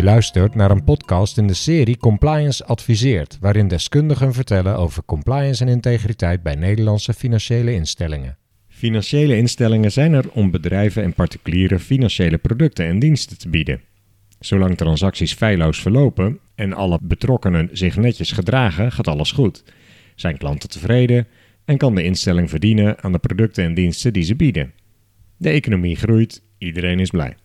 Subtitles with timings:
[0.00, 5.64] Je luistert naar een podcast in de serie Compliance Adviseert, waarin deskundigen vertellen over compliance
[5.64, 8.36] en integriteit bij Nederlandse financiële instellingen.
[8.68, 13.80] Financiële instellingen zijn er om bedrijven en particulieren financiële producten en diensten te bieden.
[14.38, 19.64] Zolang transacties feilloos verlopen en alle betrokkenen zich netjes gedragen, gaat alles goed.
[20.14, 21.26] Zijn klanten tevreden
[21.64, 24.72] en kan de instelling verdienen aan de producten en diensten die ze bieden.
[25.36, 27.36] De economie groeit, iedereen is blij.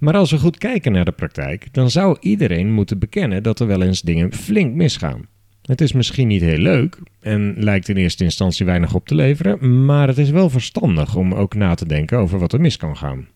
[0.00, 3.66] Maar als we goed kijken naar de praktijk, dan zou iedereen moeten bekennen dat er
[3.66, 5.26] wel eens dingen flink misgaan.
[5.62, 9.84] Het is misschien niet heel leuk en lijkt in eerste instantie weinig op te leveren,
[9.84, 12.96] maar het is wel verstandig om ook na te denken over wat er mis kan
[12.96, 13.28] gaan.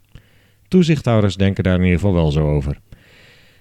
[0.68, 2.80] Toezichthouders denken daar in ieder geval wel zo over.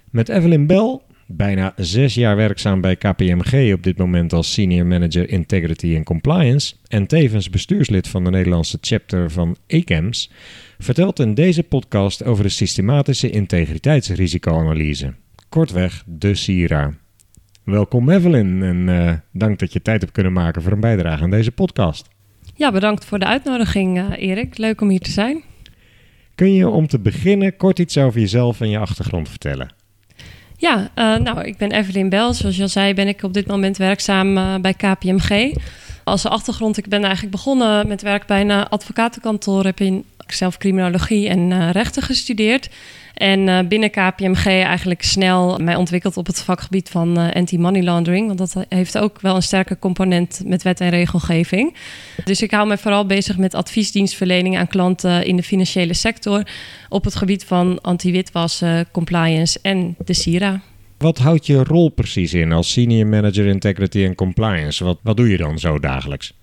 [0.09, 0.99] Met Evelyn Bell,
[1.35, 6.75] bijna zes jaar werkzaam bij KPMG op dit moment als Senior Manager Integrity and Compliance
[6.87, 10.31] en tevens bestuurslid van de Nederlandse chapter van ECAMS,
[10.79, 15.13] vertelt in deze podcast over de systematische integriteitsrisicoanalyse.
[15.49, 16.93] Kortweg de SIRA.
[17.63, 21.29] Welkom Evelyn en uh, dank dat je tijd hebt kunnen maken voor een bijdrage aan
[21.29, 22.09] deze podcast.
[22.55, 24.57] Ja, bedankt voor de uitnodiging uh, Erik.
[24.57, 25.43] Leuk om hier te zijn.
[26.35, 29.81] Kun je om te beginnen kort iets over jezelf en je achtergrond vertellen?
[30.63, 32.33] Ja, uh, nou, ik ben Evelyn Bel.
[32.33, 35.53] Zoals je al zei, ben ik op dit moment werkzaam bij KPMG.
[36.03, 39.63] Als achtergrond, ik ben eigenlijk begonnen met werk bij een advocatenkantoor.
[39.63, 42.69] Heb in zelf criminologie en rechten gestudeerd.
[43.23, 48.27] En uh, binnen KPMG eigenlijk snel mij ontwikkeld op het vakgebied van uh, anti-money laundering.
[48.27, 51.75] Want dat heeft ook wel een sterke component met wet en regelgeving.
[52.23, 56.47] Dus ik hou me vooral bezig met adviesdienstverlening aan klanten in de financiële sector.
[56.89, 60.61] Op het gebied van anti-witwassen, compliance en de SIRA.
[60.97, 64.83] Wat houdt je rol precies in als Senior Manager Integrity and Compliance?
[64.83, 66.33] Wat, wat doe je dan zo dagelijks?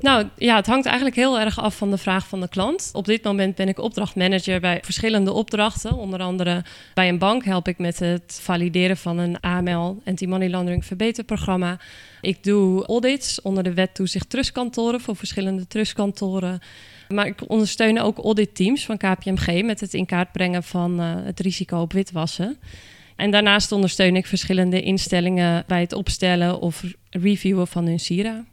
[0.00, 2.90] Nou ja, het hangt eigenlijk heel erg af van de vraag van de klant.
[2.92, 5.96] Op dit moment ben ik opdrachtmanager bij verschillende opdrachten.
[5.96, 6.64] Onder andere
[6.94, 11.78] bij een bank help ik met het valideren van een AML, Anti-Money Laundering Verbeterprogramma.
[12.20, 16.60] Ik doe audits onder de wet toezicht trustkantoren voor verschillende trustkantoren.
[17.08, 21.40] Maar ik ondersteun ook auditteams van KPMG met het in kaart brengen van uh, het
[21.40, 22.56] risico op witwassen.
[23.16, 28.44] En daarnaast ondersteun ik verschillende instellingen bij het opstellen of reviewen van hun SIRA.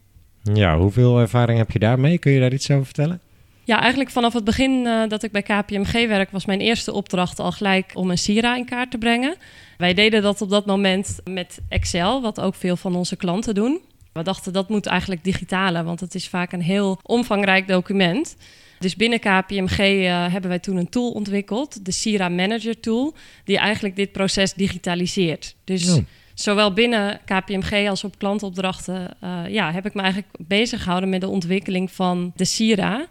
[0.44, 2.18] Ja, hoeveel ervaring heb je daarmee?
[2.18, 3.20] Kun je daar iets over vertellen?
[3.64, 7.40] Ja, eigenlijk vanaf het begin uh, dat ik bij KPMG werk, was mijn eerste opdracht
[7.40, 9.36] al gelijk om een Sira in kaart te brengen.
[9.78, 13.82] Wij deden dat op dat moment met Excel, wat ook veel van onze klanten doen.
[14.14, 18.36] We dachten dat moet eigenlijk digitale, want het is vaak een heel omvangrijk document.
[18.80, 23.58] Dus binnen KPMG uh, hebben wij toen een tool ontwikkeld, de Sira Manager Tool, die
[23.58, 25.56] eigenlijk dit proces digitaliseert.
[25.64, 26.04] Dus oh.
[26.34, 31.22] Zowel binnen KPMG als op klantopdrachten uh, ja, heb ik me eigenlijk bezig gehouden met
[31.22, 33.06] de ontwikkeling van de Sira.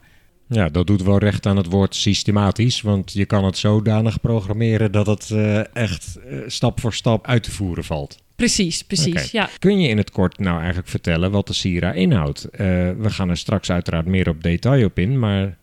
[0.47, 4.93] Ja, dat doet wel recht aan het woord systematisch, want je kan het zodanig programmeren
[4.93, 8.19] dat het uh, echt uh, stap voor stap uit te voeren valt.
[8.37, 9.13] Precies, precies.
[9.13, 9.29] Okay.
[9.33, 9.49] Ja.
[9.59, 12.49] Kun je in het kort nou eigenlijk vertellen wat de Sira inhoudt?
[12.51, 15.57] we gaan er straks uiteraard meer op detail op in, maar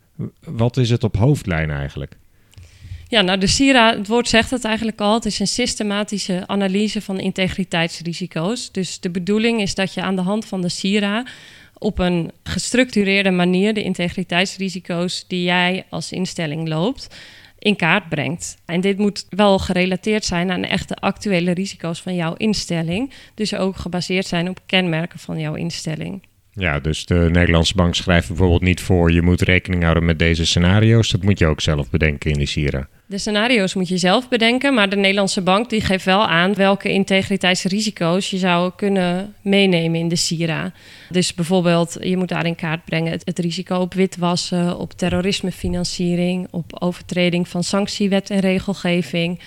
[0.44, 2.16] wat is het op hoofdlijn eigenlijk?
[3.10, 5.14] Ja, nou de SIRA, het woord zegt het eigenlijk al.
[5.14, 8.72] Het is een systematische analyse van integriteitsrisico's.
[8.72, 11.26] Dus de bedoeling is dat je aan de hand van de SIRA
[11.78, 17.16] op een gestructureerde manier de integriteitsrisico's die jij als instelling loopt
[17.58, 18.56] in kaart brengt.
[18.64, 23.12] En dit moet wel gerelateerd zijn aan echte actuele risico's van jouw instelling.
[23.34, 26.22] Dus ook gebaseerd zijn op kenmerken van jouw instelling.
[26.52, 29.12] Ja, dus de Nederlandse bank schrijft bijvoorbeeld niet voor...
[29.12, 31.10] je moet rekening houden met deze scenario's.
[31.10, 32.88] Dat moet je ook zelf bedenken in de SIRA.
[33.06, 36.92] De scenario's moet je zelf bedenken, maar de Nederlandse bank die geeft wel aan welke
[36.92, 40.72] integriteitsrisico's je zou kunnen meenemen in de SIRA.
[41.08, 46.46] Dus bijvoorbeeld, je moet daar in kaart brengen het, het risico op witwassen, op terrorismefinanciering,
[46.50, 49.40] op overtreding van sanctiewet en regelgeving,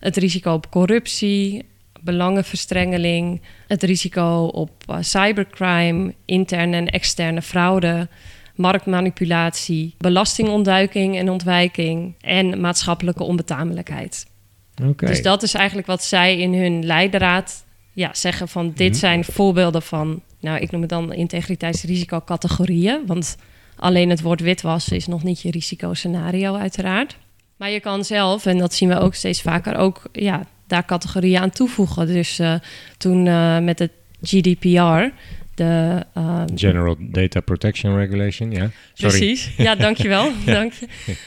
[0.00, 1.64] het risico op corruptie,
[2.02, 8.08] belangenverstrengeling, het risico op uh, cybercrime, interne en externe fraude
[8.60, 14.26] marktmanipulatie, belastingontduiking en ontwijking en maatschappelijke onbetamelijkheid.
[14.82, 15.08] Okay.
[15.08, 18.98] Dus dat is eigenlijk wat zij in hun leidraad ja, zeggen van dit mhm.
[18.98, 23.36] zijn voorbeelden van, nou ik noem het dan integriteitsrisicocategorieën, want
[23.76, 27.16] alleen het woord witwassen is nog niet je risicoscenario uiteraard.
[27.56, 31.40] Maar je kan zelf, en dat zien we ook steeds vaker, ook ja, daar categorieën
[31.40, 32.06] aan toevoegen.
[32.06, 32.54] Dus uh,
[32.96, 35.08] toen uh, met het GDPR
[35.60, 36.04] de...
[36.16, 38.70] uh, General Data Protection Regulation, ja.
[38.94, 39.18] Sorry.
[39.18, 40.24] Precies, ja, dankjewel.
[40.46, 40.52] ja.
[40.52, 40.86] Dank je.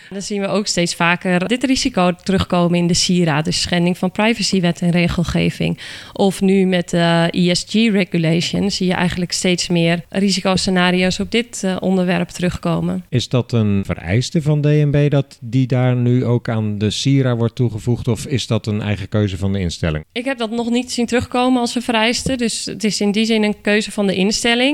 [0.10, 4.12] Dan zien we ook steeds vaker dit risico terugkomen in de SIRA, dus schending van
[4.12, 5.80] privacywet en regelgeving.
[6.14, 12.30] Of nu met de ESG-regulation zie je eigenlijk steeds meer risicoscenario's op dit uh, onderwerp
[12.30, 13.06] terugkomen.
[13.10, 17.56] Is dat een vereiste van DNB dat die daar nu ook aan de SIRA wordt
[17.56, 20.06] toegevoegd of is dat een eigen keuze van de instelling?
[20.12, 23.26] Ik heb dat nog niet zien terugkomen als een vereiste, dus het is in die
[23.26, 24.23] zin een keuze van de instelling.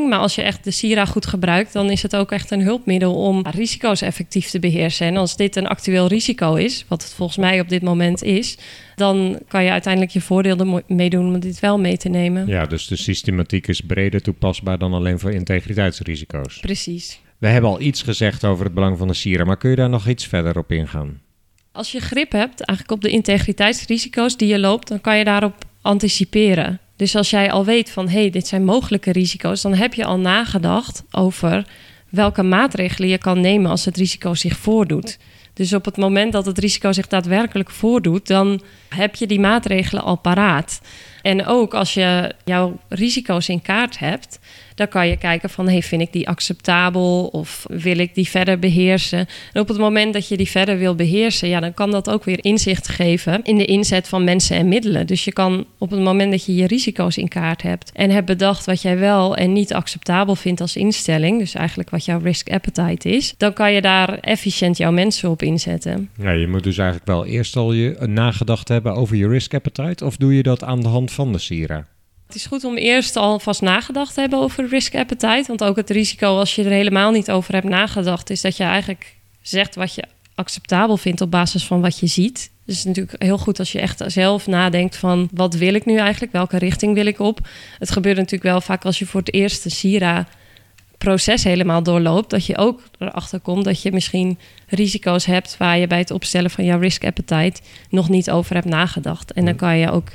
[0.10, 3.16] Maar als je echt de SIRA goed gebruikt, dan is het ook echt een hulpmiddel
[3.16, 5.08] om risico's effectief te beheersen.
[5.08, 8.58] En als dit een actueel risico is, wat het volgens mij op dit moment is,
[8.96, 12.48] dan kan je uiteindelijk je voordeel ermee doen om dit wel mee te nemen.
[12.48, 16.60] Ja, dus de systematiek is breder toepasbaar dan alleen voor integriteitsrisico's.
[16.60, 17.20] Precies.
[17.38, 19.90] We hebben al iets gezegd over het belang van de SIRA, maar kun je daar
[19.90, 21.22] nog iets verder op ingaan?
[21.72, 25.56] Als je grip hebt eigenlijk op de integriteitsrisico's die je loopt, dan kan je daarop
[25.82, 26.80] anticiperen.
[27.00, 30.06] Dus als jij al weet van hé, hey, dit zijn mogelijke risico's, dan heb je
[30.06, 31.66] al nagedacht over
[32.10, 35.18] welke maatregelen je kan nemen als het risico zich voordoet.
[35.54, 40.04] Dus op het moment dat het risico zich daadwerkelijk voordoet, dan heb je die maatregelen
[40.04, 40.82] al paraat.
[41.22, 44.40] En ook als je jouw risico's in kaart hebt,
[44.80, 48.60] dan kan je kijken van, hey, vind ik die acceptabel of wil ik die verder
[48.60, 49.28] beheersen?
[49.54, 52.24] En op het moment dat je die verder wil beheersen, ja, dan kan dat ook
[52.24, 55.08] weer inzicht geven in de inzet van mensen en middelen.
[55.08, 58.26] Dus je kan op het moment dat je je risico's in kaart hebt en hebt
[58.26, 62.50] bedacht wat jij wel en niet acceptabel vindt als instelling, dus eigenlijk wat jouw risk
[62.50, 66.10] appetite is, dan kan je daar efficiënt jouw mensen op inzetten.
[66.22, 70.06] Ja, je moet dus eigenlijk wel eerst al je nagedacht hebben over je risk appetite,
[70.06, 71.86] of doe je dat aan de hand van de SIRA?
[72.30, 75.44] Het is goed om eerst alvast nagedacht te hebben over risk appetite.
[75.48, 78.64] Want ook het risico als je er helemaal niet over hebt nagedacht, is dat je
[78.64, 80.04] eigenlijk zegt wat je
[80.36, 82.52] acceptabel vindt op basis van wat je ziet.
[82.66, 85.86] Dus het is natuurlijk heel goed als je echt zelf nadenkt van wat wil ik
[85.86, 87.48] nu eigenlijk, welke richting wil ik op.
[87.80, 90.28] Het gebeurt natuurlijk wel vaak als je voor het eerst de Sira
[90.98, 95.88] proces helemaal doorloopt, dat je ook erachter komt dat je misschien risico's hebt waar je
[95.88, 99.34] bij het opstellen van jouw risk appetite nog niet over hebt nagedacht.
[99.34, 100.10] En dan kan je ook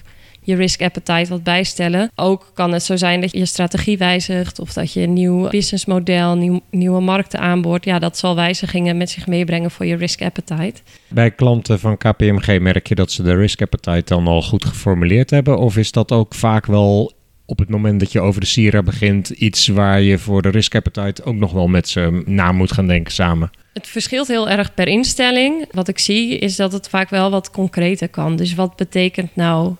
[0.44, 2.11] je risk appetite wat bijstellen.
[2.14, 5.49] Ook kan het zo zijn dat je je strategie wijzigt of dat je een nieuw
[5.49, 7.85] businessmodel, nieuw, nieuwe markten aanboort.
[7.85, 10.81] Ja, dat zal wijzigingen met zich meebrengen voor je risk appetite.
[11.08, 15.31] Bij klanten van KPMG merk je dat ze de risk appetite dan al goed geformuleerd
[15.31, 15.58] hebben?
[15.58, 17.12] Of is dat ook vaak wel
[17.46, 20.75] op het moment dat je over de Sierra begint, iets waar je voor de risk
[20.75, 23.50] appetite ook nog wel met ze na moet gaan denken samen?
[23.73, 25.67] Het verschilt heel erg per instelling.
[25.70, 28.37] Wat ik zie is dat het vaak wel wat concreter kan.
[28.37, 29.75] Dus wat betekent nou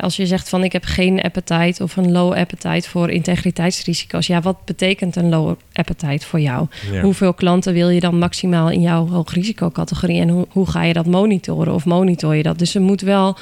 [0.00, 4.26] als je zegt van ik heb geen appetite of een low appetite voor integriteitsrisico's.
[4.26, 6.66] Ja, wat betekent een low appetite voor jou?
[7.02, 10.20] Hoeveel klanten wil je dan maximaal in jouw hoogrisicocategorie?
[10.20, 12.58] En hoe, hoe ga je dat monitoren of monitor je dat?
[12.58, 13.36] Dus er moet wel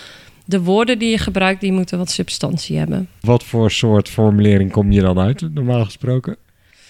[0.44, 3.08] de woorden die je gebruikt, die moeten wat substantie hebben.
[3.20, 6.36] Wat voor soort formulering kom je dan uit, normaal gesproken?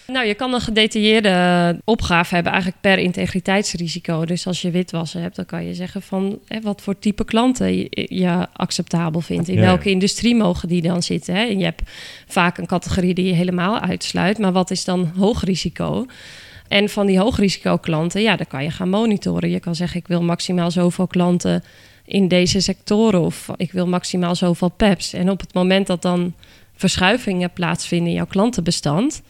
[0.07, 4.25] Nou, je kan een gedetailleerde opgave hebben eigenlijk per integriteitsrisico.
[4.25, 7.77] Dus als je witwassen hebt, dan kan je zeggen van hè, wat voor type klanten
[7.91, 9.49] je, acceptabel vindt.
[9.49, 11.35] In welke industrie mogen die dan zitten.
[11.35, 11.45] Hè?
[11.45, 11.83] En je hebt
[12.27, 14.39] vaak een categorie die je helemaal uitsluit.
[14.39, 16.07] Maar wat is dan hoog risico?
[16.69, 19.51] En van die hoogrisico klanten, ja, dan kan je gaan monitoren.
[19.51, 21.65] Je kan zeggen, ik wil maximaal zoveel klanten
[22.05, 23.21] in deze sectoren.
[23.21, 25.13] Of ik wil maximaal zoveel PEPs.
[25.13, 26.35] En op het moment dat dan
[26.77, 29.23] verschuivingen plaatsvinden in jouw klantenbestand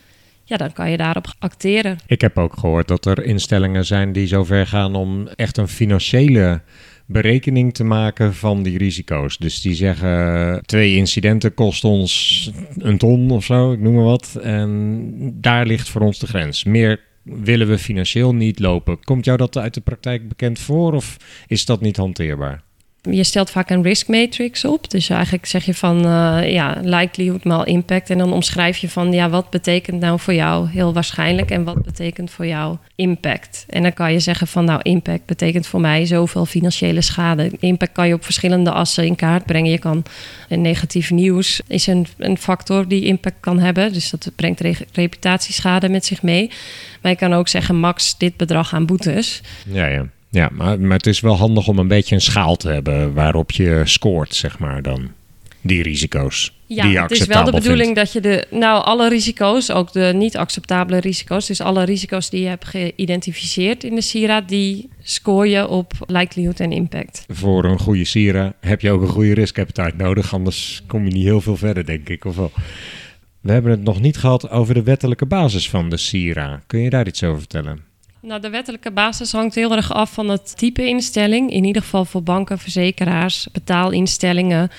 [0.46, 1.98] ja, dan kan je daarop acteren.
[2.06, 6.60] Ik heb ook gehoord dat er instellingen zijn die zover gaan om echt een financiële
[7.06, 9.38] berekening te maken van die risico's.
[9.38, 14.38] Dus die zeggen twee incidenten kosten ons een ton of zo, ik noem maar wat.
[14.42, 16.64] En daar ligt voor ons de grens.
[16.64, 19.04] Meer willen we financieel niet lopen.
[19.04, 22.65] Komt jou dat uit de praktijk bekend voor of is dat niet hanteerbaar?
[23.10, 24.90] Je stelt vaak een risk matrix op.
[24.90, 28.10] Dus eigenlijk zeg je van uh, ja, likelihood maal impact.
[28.10, 31.82] En dan omschrijf je van ja, wat betekent nou voor jou heel waarschijnlijk en wat
[31.82, 33.64] betekent voor jou impact.
[33.68, 37.50] En dan kan je zeggen van nou, impact betekent voor mij zoveel financiële schade.
[37.60, 39.70] Impact kan je op verschillende assen in kaart brengen.
[39.70, 40.04] Je kan
[40.48, 43.92] een negatief nieuws is een, een factor die impact kan hebben.
[43.92, 44.60] Dus dat brengt
[44.92, 46.50] reputatieschade met zich mee.
[47.02, 49.40] Maar je kan ook zeggen max dit bedrag aan boetes.
[49.66, 50.06] Ja, ja.
[50.36, 53.50] Ja, maar, maar het is wel handig om een beetje een schaal te hebben waarop
[53.50, 55.10] je scoort, zeg maar dan.
[55.60, 56.52] Die risico's.
[56.66, 59.92] Ja, die je het is wel de bedoeling dat je de, nou, alle risico's, ook
[59.92, 64.88] de niet acceptabele risico's, dus alle risico's die je hebt geïdentificeerd in de SIRA, die
[65.02, 67.24] score je op likelihood en impact.
[67.28, 71.12] Voor een goede SIRA heb je ook een goede risk appetite nodig, anders kom je
[71.12, 72.24] niet heel veel verder, denk ik.
[72.24, 72.52] Of wel.
[73.40, 76.62] We hebben het nog niet gehad over de wettelijke basis van de SIRA.
[76.66, 77.85] Kun je daar iets over vertellen?
[78.26, 81.50] Nou, de wettelijke basis hangt heel erg af van het type instelling.
[81.50, 84.70] In ieder geval voor banken, verzekeraars, betaalinstellingen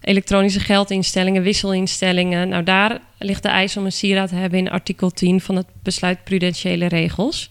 [0.00, 2.48] elektronische geldinstellingen, wisselinstellingen.
[2.48, 5.66] Nou, daar ligt de eis om een SIRA te hebben in artikel 10 van het
[5.82, 7.50] besluit prudentiële regels.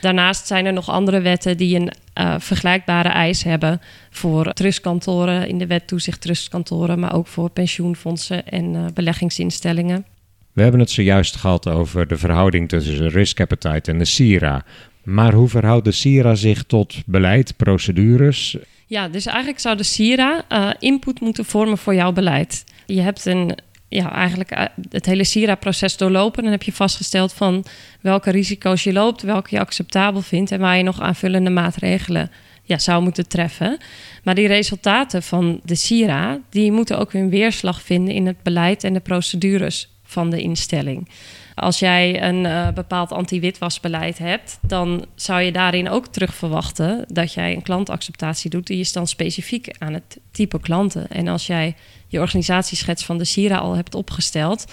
[0.00, 5.58] Daarnaast zijn er nog andere wetten die een uh, vergelijkbare eis hebben voor trustkantoren in
[5.58, 10.06] de wet toezicht trustkantoren, maar ook voor pensioenfondsen en uh, beleggingsinstellingen.
[10.54, 14.64] We hebben het zojuist gehad over de verhouding tussen de risk appetite en de SIRA.
[15.02, 18.56] Maar hoe verhoudt de SIRA zich tot beleid, procedures?
[18.86, 22.64] Ja, dus eigenlijk zou de SIRA uh, input moeten vormen voor jouw beleid.
[22.86, 23.58] Je hebt een
[23.88, 26.42] ja, eigenlijk eh, het hele SIRA-proces doorlopen.
[26.42, 27.64] Dan heb je vastgesteld van
[28.00, 32.30] welke risico's je loopt, welke je acceptabel vindt en waar je nog aanvullende maatregelen
[32.62, 33.78] ja, zou moeten treffen.
[34.22, 38.84] Maar die resultaten van de SIRA, die moeten ook hun weerslag vinden in het beleid
[38.84, 41.08] en de procedures van de instelling.
[41.54, 47.32] Als jij een uh, bepaald anti-witwasbeleid hebt, dan zou je daarin ook terug verwachten dat
[47.32, 48.66] jij een klantacceptatie doet.
[48.66, 51.08] Die is dan specifiek aan het type klanten.
[51.08, 51.74] En als jij
[52.08, 54.72] je organisatieschets van de Sira al hebt opgesteld,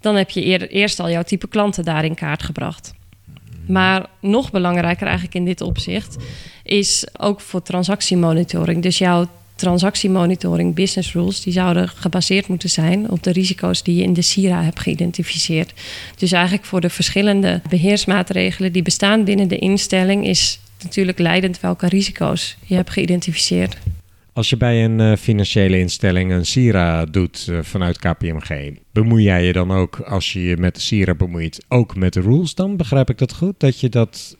[0.00, 2.92] dan heb je eerst al jouw type klanten daar in kaart gebracht.
[3.66, 6.16] Maar nog belangrijker eigenlijk in dit opzicht
[6.62, 8.82] is ook voor transactiemonitoring.
[8.82, 9.26] Dus jouw
[9.60, 14.22] transactiemonitoring business rules, die zouden gebaseerd moeten zijn op de risico's die je in de
[14.22, 15.72] SIRA hebt geïdentificeerd.
[16.16, 21.88] Dus eigenlijk voor de verschillende beheersmaatregelen die bestaan binnen de instelling is natuurlijk leidend welke
[21.88, 23.76] risico's je hebt geïdentificeerd.
[24.32, 29.44] Als je bij een uh, financiële instelling een SIRA doet uh, vanuit KPMG, bemoei jij
[29.44, 32.76] je dan ook, als je je met de SIRA bemoeit, ook met de rules dan?
[32.76, 33.60] Begrijp ik dat goed?
[33.60, 34.36] Dat je dat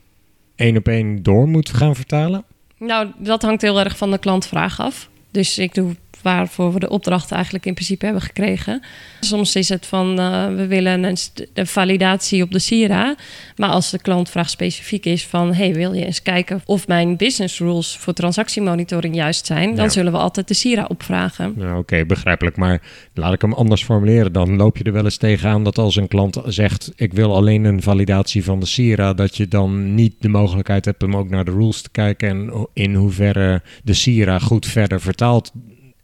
[0.56, 2.44] één op één door moet gaan vertalen?
[2.78, 5.09] Nou, dat hangt heel erg van de klantvraag af.
[5.30, 8.82] Dus ik doe waarvoor we de opdracht eigenlijk in principe hebben gekregen.
[9.20, 11.16] Soms is het van uh, we willen een,
[11.54, 13.14] een, validatie op de Sira.
[13.56, 17.58] Maar als de klantvraag specifiek is van hey, wil je eens kijken of mijn business
[17.58, 21.54] rules voor transactiemonitoring juist zijn, dan zullen we altijd de Sira opvragen.
[21.56, 22.56] Nou, Oké, begrijpelijk.
[22.56, 22.82] Maar
[23.14, 24.32] laat ik hem anders formuleren.
[24.32, 27.64] Dan loop je er wel eens tegenaan dat als een klant zegt ik wil alleen
[27.64, 31.44] een validatie van de Sira, dat je dan niet de mogelijkheid hebt om ook naar
[31.44, 35.52] de rules te kijken en in hoeverre de Sira goed verder vertaalt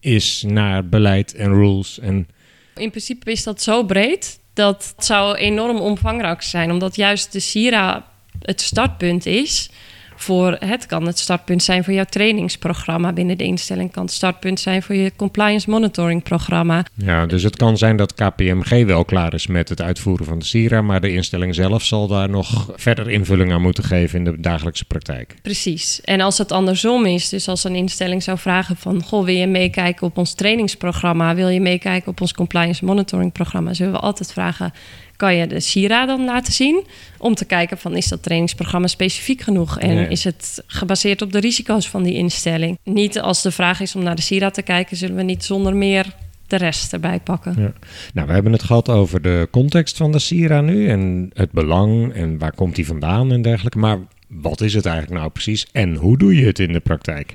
[0.00, 1.98] is naar beleid en rules.
[1.98, 2.28] En...
[2.74, 7.40] In principe is dat zo breed dat het zou enorm omvangrijk zijn, omdat juist de
[7.40, 8.08] Sira
[8.40, 9.70] het startpunt is
[10.16, 14.60] voor het kan het startpunt zijn voor jouw trainingsprogramma binnen de instelling, kan het startpunt
[14.60, 16.84] zijn voor je compliance monitoring programma.
[16.94, 20.44] Ja, dus het kan zijn dat KPMG wel klaar is met het uitvoeren van de
[20.44, 24.40] SIRA, maar de instelling zelf zal daar nog verder invulling aan moeten geven in de
[24.40, 25.34] dagelijkse praktijk.
[25.42, 26.00] Precies.
[26.00, 29.46] En als het andersom is, dus als een instelling zou vragen van, goh, wil je
[29.46, 34.32] meekijken op ons trainingsprogramma, wil je meekijken op ons compliance monitoring programma, zullen we altijd
[34.32, 34.72] vragen
[35.16, 36.84] kan je de SIRA dan laten zien.
[37.18, 39.78] Om te kijken van is dat trainingsprogramma specifiek genoeg?
[39.78, 42.78] En is het gebaseerd op de risico's van die instelling?
[42.84, 45.76] Niet als de vraag is om naar de SIRA te kijken, zullen we niet zonder
[45.76, 46.14] meer
[46.46, 47.54] de rest erbij pakken.
[47.58, 47.72] Ja.
[48.14, 52.12] Nou, we hebben het gehad over de context van de SIRA nu en het belang
[52.12, 53.78] en waar komt die vandaan en dergelijke.
[53.78, 57.34] Maar wat is het eigenlijk nou precies en hoe doe je het in de praktijk?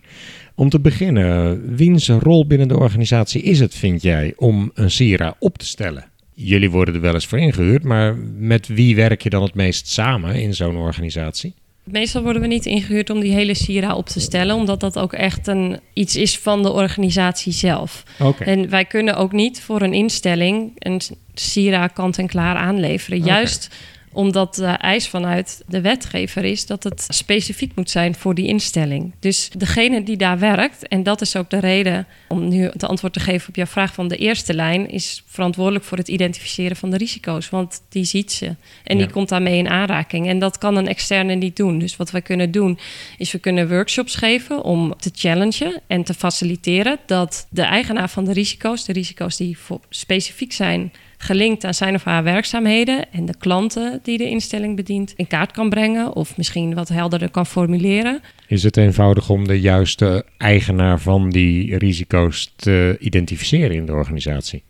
[0.56, 5.36] Om te beginnen, wiens rol binnen de organisatie is het, vind jij, om een SIRA
[5.40, 6.11] op te stellen?
[6.44, 9.88] Jullie worden er wel eens voor ingehuurd, maar met wie werk je dan het meest
[9.88, 11.54] samen in zo'n organisatie?
[11.84, 15.14] Meestal worden we niet ingehuurd om die hele Sira op te stellen, omdat dat ook
[15.14, 18.04] echt een, iets is van de organisatie zelf.
[18.20, 18.48] Okay.
[18.48, 21.02] En wij kunnen ook niet voor een instelling een
[21.34, 23.24] Sira kant-en-klaar aanleveren.
[23.24, 23.70] Juist
[24.14, 29.14] omdat de eis vanuit de wetgever is dat het specifiek moet zijn voor die instelling.
[29.20, 33.14] Dus degene die daar werkt, en dat is ook de reden om nu het antwoord
[33.14, 36.90] te geven op jouw vraag van de eerste lijn, is verantwoordelijk voor het identificeren van
[36.90, 37.50] de risico's.
[37.50, 40.28] Want die ziet ze en die komt daarmee in aanraking.
[40.28, 41.80] En dat kan een externe niet doen.
[41.80, 42.80] Dus wat wij kunnen doen,
[43.18, 48.26] is we kunnen workshops geven om te challengen en te faciliteren dat de eigenaar van
[48.26, 49.58] de risico's, de risico's die
[49.90, 55.14] specifiek zijn gelinkt aan zijn of haar werkzaamheden en de klanten die de instelling bedient
[55.16, 58.22] in kaart kan brengen of misschien wat helderder kan formuleren.
[58.48, 64.64] Is het eenvoudig om de juiste eigenaar van die risico's te identificeren in de organisatie?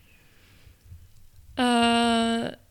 [1.56, 1.66] Uh,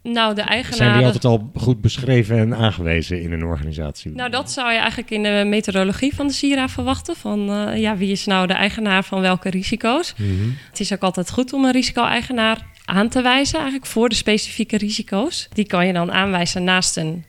[0.03, 0.77] nou, de eigenaar.
[0.77, 4.13] Zijn die altijd al goed beschreven en aangewezen in een organisatie?
[4.13, 7.17] Nou, dat zou je eigenlijk in de methodologie van de SIRA verwachten.
[7.17, 10.15] Van uh, ja, wie is nou de eigenaar van welke risico's?
[10.17, 10.57] Mm -hmm.
[10.71, 14.77] Het is ook altijd goed om een risico-eigenaar aan te wijzen, eigenlijk voor de specifieke
[14.77, 15.49] risico's.
[15.53, 17.25] Die kan je dan aanwijzen naast een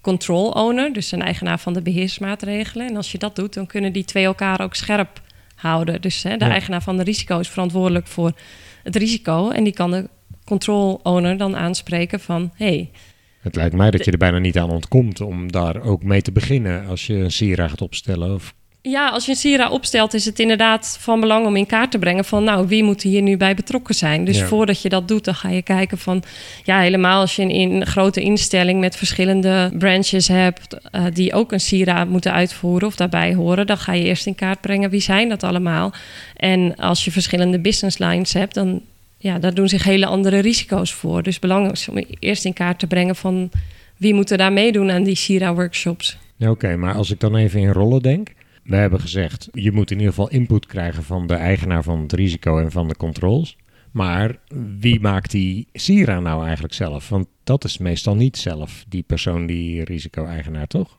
[0.00, 2.88] control owner, dus een eigenaar van de beheersmaatregelen.
[2.88, 5.20] En als je dat doet, dan kunnen die twee elkaar ook scherp
[5.54, 6.00] houden.
[6.00, 8.32] Dus hè, de eigenaar van de risico is verantwoordelijk voor
[8.82, 10.08] het risico en die kan de
[10.44, 12.90] control owner dan aanspreken van hey,
[13.40, 16.32] het lijkt mij dat je er bijna niet aan ontkomt om daar ook mee te
[16.32, 18.34] beginnen als je een SIRA gaat opstellen.
[18.34, 18.54] Of
[18.88, 21.98] Ja, als je een Sira opstelt, is het inderdaad van belang om in kaart te
[21.98, 24.24] brengen van, nou, wie moet hier nu bij betrokken zijn?
[24.24, 24.46] Dus Ja.
[24.46, 26.22] voordat je dat doet, dan ga je kijken van,
[26.64, 31.52] ja, helemaal als je een, in grote instelling met verschillende branches hebt, eh, die ook
[31.52, 35.00] een Sira moeten uitvoeren of daarbij horen, dan ga je eerst in kaart brengen wie
[35.00, 35.92] zijn dat allemaal.
[36.36, 38.80] En als je verschillende business lines hebt, dan,
[39.18, 41.22] ja, daar doen zich hele andere risico's voor.
[41.22, 43.50] Dus belangrijk is om eerst in kaart te brengen van,
[43.96, 46.16] wie moet er daar meedoen aan die Sira-workshops?
[46.36, 48.28] Ja, Oké, maar als ik dan even in rollen denk.
[48.66, 52.12] We hebben gezegd, je moet in ieder geval input krijgen van de eigenaar van het
[52.12, 53.56] risico en van de controls.
[53.90, 54.38] Maar
[54.78, 57.08] wie maakt die Sira nou eigenlijk zelf?
[57.08, 60.98] Want dat is meestal niet zelf, die persoon, die risico-eigenaar, toch?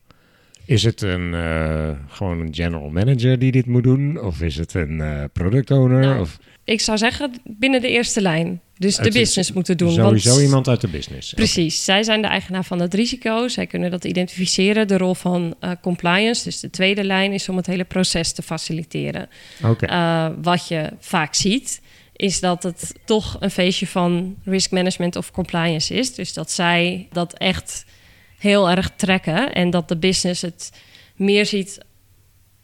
[0.68, 4.22] Is het een, eh, gewoon een general manager die dit moet doen?
[4.22, 6.00] Of is het een eh, product owner?
[6.00, 8.62] Nou, of Ik zou zeggen binnen de eerste lijn.
[8.78, 9.92] Dus de business moeten doen.
[9.92, 11.34] sowieso want, iemand uit de business?
[11.34, 13.48] Precies, zij zijn de eigenaar van het risico.
[13.48, 14.88] Zij kunnen dat identificeren.
[14.88, 18.42] De rol van eh, compliance, dus de tweede lijn, is om het hele proces te
[18.42, 19.30] faciliteren.
[20.42, 21.82] Wat je vaak ziet,
[22.16, 26.14] is dat het toch een feestje van risk management of compliance is.
[26.14, 27.86] Dus dat zij dat echt
[28.38, 30.72] heel erg trekken en dat de business het
[31.16, 31.86] meer ziet.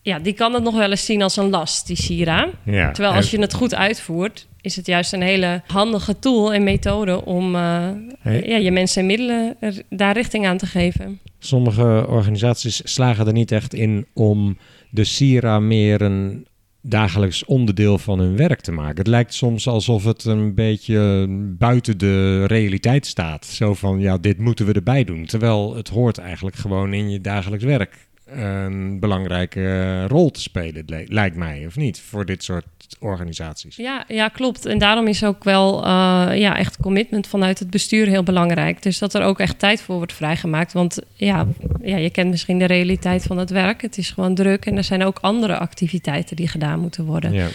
[0.02, 2.50] Ja, die kan het nog wel eens zien als een last, die Sira.
[2.66, 2.92] ja.
[2.92, 7.26] Terwijl als je het goed uitvoert, is het juist een hele handige tool en methode
[7.26, 7.90] om eh,
[8.20, 8.44] Hey.
[8.46, 11.20] ja, je mensen en middelen er, daar richting aan te geven.
[11.40, 14.58] Sommige organisaties slagen er niet echt in om
[14.90, 16.46] de Sira meer een
[16.86, 18.98] dagelijks onderdeel van hun werk te maken.
[18.98, 23.46] Het lijkt soms alsof het een beetje buiten de realiteit staat.
[23.46, 25.26] Zo van, ja, dit moeten we erbij doen.
[25.26, 31.36] Terwijl het hoort eigenlijk gewoon in je dagelijks werk een belangrijke rol te spelen, lijkt
[31.36, 32.66] mij, of niet, voor dit soort
[33.00, 33.76] organisaties.
[33.76, 34.66] Ja, ja, klopt.
[34.66, 38.84] En daarom is ook wel eh, ja, echt commitment vanuit het bestuur heel belangrijk.
[38.84, 40.74] Dus dat er ook echt tijd voor wordt vrijgemaakt.
[40.74, 41.48] Want ja,
[41.82, 43.82] ja, je kent misschien de realiteit van het werk.
[43.82, 47.34] Het is gewoon druk en er zijn ook andere activiteiten die gedaan moeten worden.
[47.34, 47.48] Ja.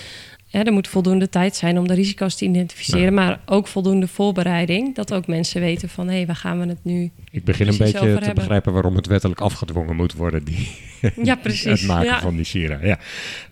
[0.51, 4.95] Ja, er moet voldoende tijd zijn om de risico's te identificeren, maar ook voldoende voorbereiding.
[4.95, 7.11] Dat ook mensen weten van hé, hey, waar gaan we het nu?
[7.31, 8.35] Ik begin een beetje te hebben.
[8.35, 10.69] begrijpen waarom het wettelijk afgedwongen moet worden, die,
[11.23, 11.81] Ja, precies.
[11.81, 12.21] het maken Ja.
[12.21, 12.79] van die Sira.
[12.83, 12.99] Ja.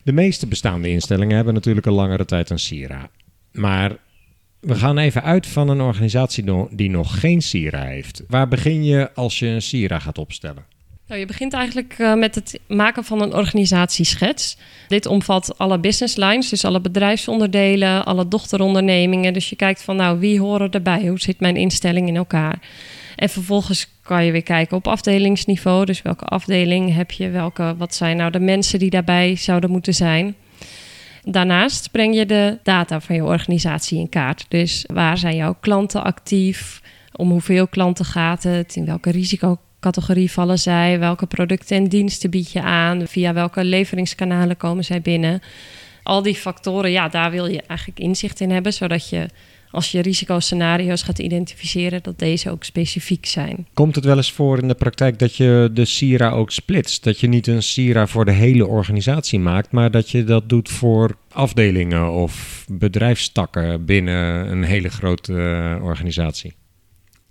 [0.03, 3.11] De meeste bestaande instellingen hebben natuurlijk een langere tijd een Sira.
[3.53, 3.97] Maar
[4.61, 8.23] we gaan even uit van een organisatie die nog geen Sira heeft.
[8.29, 10.65] Waar begin je als je een Sira gaat opstellen?
[11.08, 14.56] Nou, je begint eigenlijk eh, met het maken van een organisatieschets.
[14.88, 19.32] Dit omvat alle business lines, dus alle bedrijfsonderdelen, alle dochterondernemingen.
[19.32, 21.06] Dus je kijkt van, nou, wie horen erbij?
[21.06, 22.58] Hoe zit mijn instelling in elkaar?
[23.16, 25.84] En vervolgens kan je weer kijken op afdelingsniveau.
[25.84, 27.30] Dus welke afdeling heb je?
[27.30, 30.34] Welke, wat zijn nou de mensen die daarbij zouden moeten zijn?
[31.23, 34.47] Daarnaast breng je de data van je organisatie in kaart.
[34.49, 36.80] Dus waar zijn jouw klanten actief?
[37.12, 38.76] Om hoeveel klanten gaat het?
[38.76, 39.10] In welke
[39.76, 40.99] risicocategorie vallen zij?
[40.99, 43.06] Welke producten en diensten bied je aan?
[43.06, 45.41] Via welke leveringskanalen komen zij binnen?
[46.02, 49.28] Al die factoren, ja, daar wil je eigenlijk inzicht in hebben, zodat je
[49.71, 53.67] als je risicoscenario's gaat identificeren, dat deze ook specifiek zijn.
[53.75, 57.04] Komt het wel eens voor in de praktijk dat je de Sira ook splitst?
[57.04, 60.69] Dat je niet een Sira voor de hele organisatie maakt, maar dat je dat doet
[60.69, 66.54] voor afdelingen of bedrijfstakken binnen een hele grote eh, organisatie?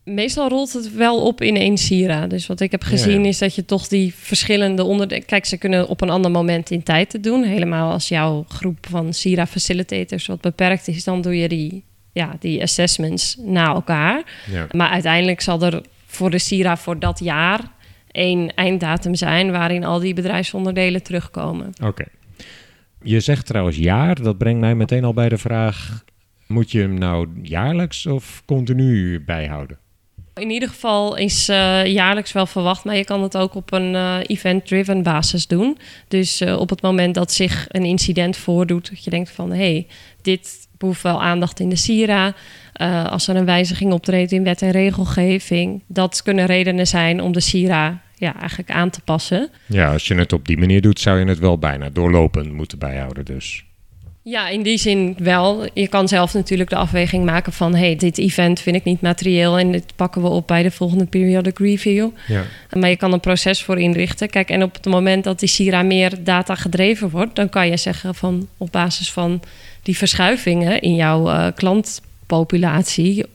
[0.06, 2.28] Meestal rolt het wel op in één Sira.
[2.28, 3.28] Dus wat ik heb gezien Ja.
[3.28, 5.26] is dat je toch die verschillende onderdelen...
[5.26, 7.44] Kijk, ze kunnen op een ander moment in tijd het doen.
[7.44, 11.04] Helemaal als jouw groep van Sira facilitators wat beperkt is...
[11.04, 14.24] dan doe je die, ja, die assessments na elkaar.
[14.52, 14.68] Ja.
[14.72, 17.62] Maar uiteindelijk zal er voor de Sira voor dat jaar...
[18.12, 21.74] één einddatum zijn waarin al die bedrijfsonderdelen terugkomen.
[21.84, 22.06] Oké.
[23.04, 26.04] Je zegt trouwens jaar, dat brengt mij meteen al bij de vraag:
[26.48, 29.78] moet je hem nou jaarlijks of continu bijhouden?
[30.40, 33.96] In ieder geval is eh, jaarlijks wel verwacht, maar je kan het ook op een
[33.96, 35.78] eh, event-driven basis doen.
[36.08, 39.58] Dus eh, op het moment dat zich een incident voordoet, dat je denkt van hé,
[39.58, 39.88] hey,
[40.22, 42.34] dit behoeft wel aandacht in de Sira.
[43.10, 47.40] Als er een wijziging optreedt in wet en regelgeving, dat kunnen redenen zijn om de
[47.40, 49.50] Sira ja, eigenlijk aan te passen.
[49.66, 52.80] Ja, als je het op die manier doet, zou je het wel bijna doorlopend moeten
[52.80, 53.26] bijhouden.
[53.26, 53.65] Dus
[54.28, 55.68] Ja, in die zin wel.
[55.74, 57.76] Je kan zelf natuurlijk de afweging maken van...
[57.76, 59.60] hey, dit event vind ik niet materieel...
[59.60, 62.10] en dit pakken we op bij de volgende periodic review.
[62.28, 62.44] ja.
[62.72, 64.30] Maar je kan een proces voor inrichten.
[64.30, 67.36] Kijk, en op het moment dat die Sira meer data gedreven wordt...
[67.36, 69.42] dan kan je zeggen van op basis van
[69.84, 70.82] die verschuivingen...
[70.82, 73.26] in jouw eh, klantpopulatie,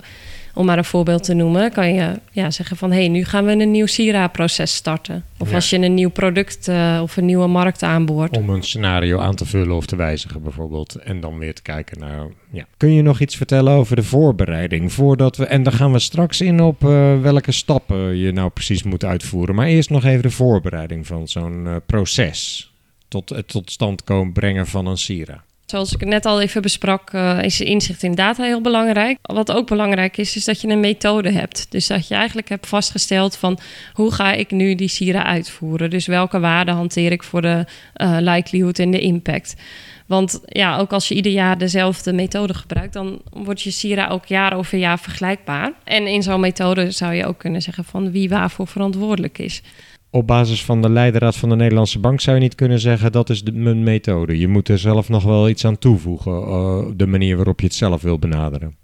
[0.54, 1.72] om maar een voorbeeld te noemen...
[1.72, 2.90] kan je ja, zeggen van...
[2.90, 5.24] hé, hey, nu gaan we een nieuw Sira-proces starten.
[5.38, 5.54] Of Ja.
[5.54, 8.36] als je een nieuw product eh, of een nieuwe markt aanboort.
[8.36, 10.94] Om een scenario aan te vullen of te wijzigen bijvoorbeeld.
[10.94, 12.26] En dan weer te kijken naar...
[12.50, 12.66] Ja.
[12.76, 14.92] Kun je nog iets vertellen over de voorbereiding?
[14.92, 18.82] Voordat we, en dan gaan we straks in op eh, welke stappen je nou precies
[18.82, 19.54] moet uitvoeren.
[19.54, 22.72] Maar eerst nog even de voorbereiding van zo'n eh, proces.
[23.08, 25.44] tot het tot stand komen brengen van een SIRA?
[25.70, 29.18] Zoals ik net al even besprak, uh, is inzicht in data heel belangrijk.
[29.22, 31.66] Wat ook belangrijk is, is dat je een methode hebt.
[31.70, 33.58] Dus dat je eigenlijk hebt vastgesteld van
[33.92, 35.90] hoe ga ik nu die SIRA uitvoeren?
[35.90, 37.64] Dus welke waarden hanteer ik voor de
[37.96, 39.54] uh, likelihood en de impact?
[40.06, 44.26] Want ja, ook als je ieder jaar dezelfde methode gebruikt, dan wordt je SIRA ook
[44.26, 45.72] jaar over jaar vergelijkbaar.
[45.84, 49.62] En in zo'n methode zou je ook kunnen zeggen van wie waarvoor verantwoordelijk is
[50.10, 53.30] op basis van de leidraad van de Nederlandse Bank zou je niet kunnen zeggen dat
[53.30, 54.38] is de, mijn methode.
[54.38, 57.74] Je moet er zelf nog wel iets aan toevoegen, uh, de manier waarop je het
[57.74, 58.79] zelf wil benaderen.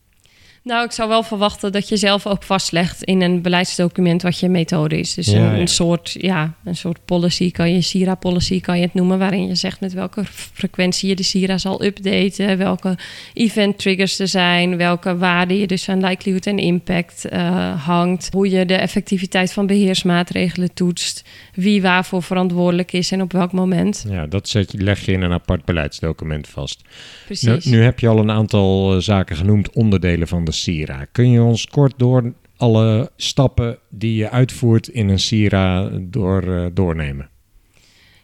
[0.66, 4.48] Nou, ik zou wel verwachten dat je zelf ook vastlegt in een beleidsdocument wat je
[4.48, 5.14] methode is.
[5.14, 9.46] Dus een, soort, ja, een soort policy, kan je SIRA-policy kan je het noemen, waarin
[9.46, 12.98] je zegt met welke frequentie je de SIRA zal updaten, welke
[13.34, 18.50] event triggers er zijn, welke waarden je dus aan likelihood en impact uh, hangt, hoe
[18.50, 21.24] je de effectiviteit van beheersmaatregelen toetst,
[21.54, 24.04] wie waarvoor verantwoordelijk is en op welk moment.
[24.08, 26.82] Ja, dat zet je, leg je in een apart beleidsdocument vast.
[27.24, 27.64] Precies.
[27.64, 31.04] Nu, nu heb je al een aantal uh, zaken genoemd, onderdelen van de SIRA.
[31.12, 36.66] Kun je ons kort door alle stappen die je uitvoert in een SIRA door, uh,
[36.72, 37.28] doornemen?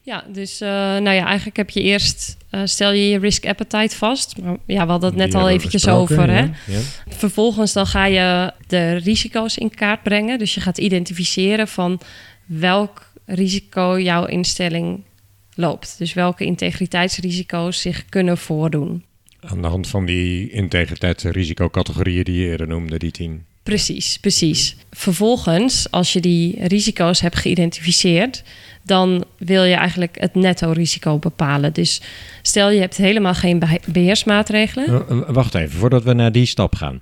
[0.04, 3.96] Ja, dus uh, nou ja, eigenlijk heb je eerst, uh, stel je je risk appetite
[3.96, 4.42] vast.
[4.42, 6.30] Maar ja, we hadden het net al eventjes over.
[6.30, 6.40] Hè?
[6.40, 6.80] Ja.
[7.08, 10.38] Vervolgens dan ga je de risico's in kaart brengen.
[10.38, 12.00] Dus je gaat identificeren van
[12.46, 15.04] welk risico jouw instelling
[15.54, 15.94] loopt.
[15.98, 19.04] Dus welke integriteitsrisico's zich kunnen voordoen.
[19.46, 23.44] Aan de hand van die integriteitsrisicocategorieën die je eerder noemde, die tien.
[23.62, 24.76] Precies, precies.
[24.90, 28.42] Vervolgens, als je die risico's hebt geïdentificeerd,
[28.84, 31.72] dan wil je eigenlijk het netto-risico bepalen.
[31.72, 32.02] Dus
[32.42, 35.04] stel je hebt helemaal geen beheersmaatregelen.
[35.10, 37.00] Uh, wacht even, voordat we naar die stap gaan.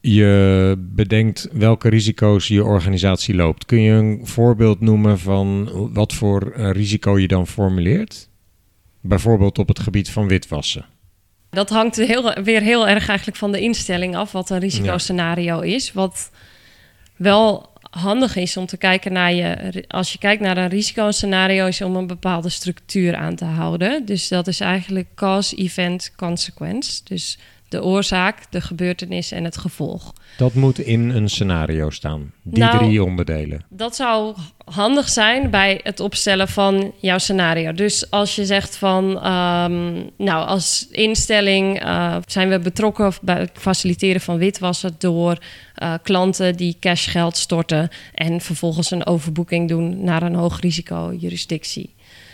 [0.00, 3.64] Je bedenkt welke risico's je organisatie loopt.
[3.64, 8.28] Kun je een voorbeeld noemen van wat voor risico je dan formuleert?
[9.00, 10.84] Bijvoorbeeld op het gebied van witwassen.
[11.50, 15.92] Dat hangt heel, weer heel erg eigenlijk van de instelling af, wat een risicoscenario is.
[15.92, 16.30] Wat
[17.16, 19.84] wel handig is om te kijken naar je.
[19.88, 24.06] Als je kijkt naar een risicoscenario, is om een bepaalde structuur aan te houden.
[24.06, 27.00] Dus dat is eigenlijk cause, event, consequence.
[27.04, 27.38] Dus
[27.70, 30.12] de oorzaak, de gebeurtenis en het gevolg.
[30.36, 33.64] Dat moet in een scenario staan, die nou, drie onderdelen.
[33.68, 37.72] Dat zou handig zijn bij het opstellen van jouw scenario.
[37.72, 43.50] Dus als je zegt van, um, nou, als instelling uh, zijn we betrokken bij het
[43.54, 45.38] faciliteren van witwassen door
[45.82, 50.60] uh, klanten die cashgeld storten en vervolgens een overboeking doen naar een hoog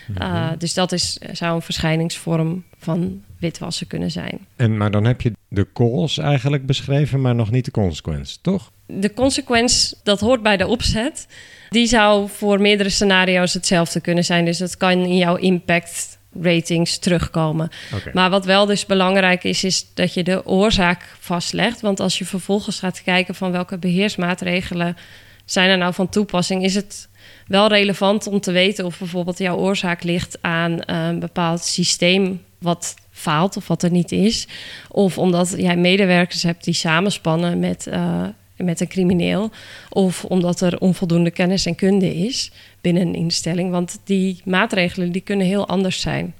[0.06, 0.52] jurisdictie.
[0.52, 4.46] Uh, dus dat is, zou een verschijningsvorm van witwassen kunnen zijn.
[4.56, 8.70] En, maar dan heb je de cause eigenlijk beschreven, maar nog niet de consequence, toch?
[8.86, 11.26] De consequence, dat hoort bij de opzet.
[11.70, 14.44] Die zou voor meerdere scenario's hetzelfde kunnen zijn.
[14.44, 17.68] Dus dat kan in jouw impact ratings terugkomen.
[18.12, 21.80] Maar wat wel dus belangrijk is, is dat je de oorzaak vastlegt.
[21.80, 24.96] Want als je vervolgens gaat kijken van welke beheersmaatregelen
[25.44, 27.08] zijn er nou van toepassing, is het
[27.46, 32.94] wel relevant om te weten of bijvoorbeeld jouw oorzaak ligt aan een bepaald systeem wat
[33.10, 34.48] faalt of wat er niet is.
[34.90, 38.24] Of omdat jij medewerkers hebt die samenspannen met, uh,
[38.56, 39.50] met een crimineel.
[39.90, 43.70] Of omdat er onvoldoende kennis en kunde is binnen een instelling.
[43.70, 46.34] Want die maatregelen die kunnen heel anders zijn.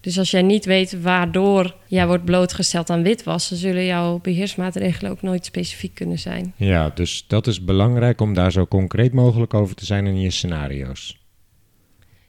[0.00, 5.22] Dus als jij niet weet waardoor jij wordt blootgesteld aan witwassen, zullen jouw beheersmaatregelen ook
[5.22, 6.52] nooit specifiek kunnen zijn.
[6.56, 10.30] Ja, dus dat is belangrijk om daar zo concreet mogelijk over te zijn in je
[10.30, 11.18] scenario's.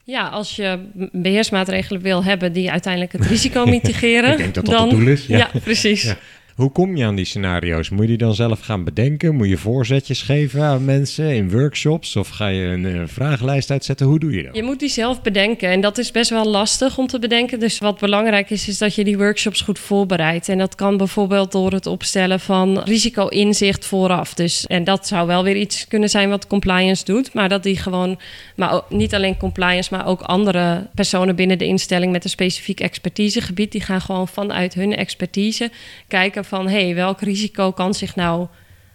[0.04, 0.78] Ja, als je
[1.12, 4.30] beheersmaatregelen wil hebben die uiteindelijk het risico mitigeren.
[4.30, 5.26] Ik denk dat dat dan, het doel is.
[5.26, 6.02] Ja, precies.
[6.02, 6.16] Ja.
[6.54, 7.88] Hoe kom je aan die scenario's?
[7.88, 9.34] Moet je die dan zelf gaan bedenken?
[9.34, 12.16] Moet je voorzetjes geven aan mensen in workshops?
[12.16, 14.06] Of ga je een, een vragenlijst uitzetten?
[14.06, 14.56] Hoe doe je dat?
[14.56, 15.68] Je moet die zelf bedenken.
[15.68, 17.60] En dat is best wel lastig om te bedenken.
[17.60, 20.48] Dus wat belangrijk is, is dat je die workshops goed voorbereidt.
[20.48, 24.34] En dat kan bijvoorbeeld door het opstellen van risico-inzicht vooraf.
[24.34, 27.32] Dus, en dat zou wel weer iets kunnen zijn wat compliance doet.
[27.34, 28.18] Maar dat die gewoon,
[28.56, 32.80] maar ook, niet alleen compliance, maar ook andere personen binnen de instelling met een specifiek
[32.80, 33.72] expertisegebied.
[33.72, 35.70] Die gaan gewoon vanuit hun expertise
[36.08, 38.46] kijken van hey, welk risico kan zich nou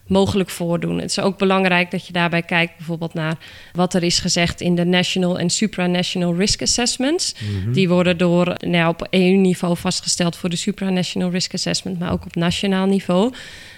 [0.08, 0.98] mogelijk voordoen.
[0.98, 3.38] Het is ook belangrijk dat je daarbij kijkt bijvoorbeeld naar
[3.72, 7.34] wat er is gezegd in de national en supranational risk assessments.
[7.34, 7.72] Mhm.
[7.72, 12.34] Die worden door nou, op EU-niveau vastgesteld voor de supranational risk assessment, maar ook op
[12.34, 13.32] nationaal niveau.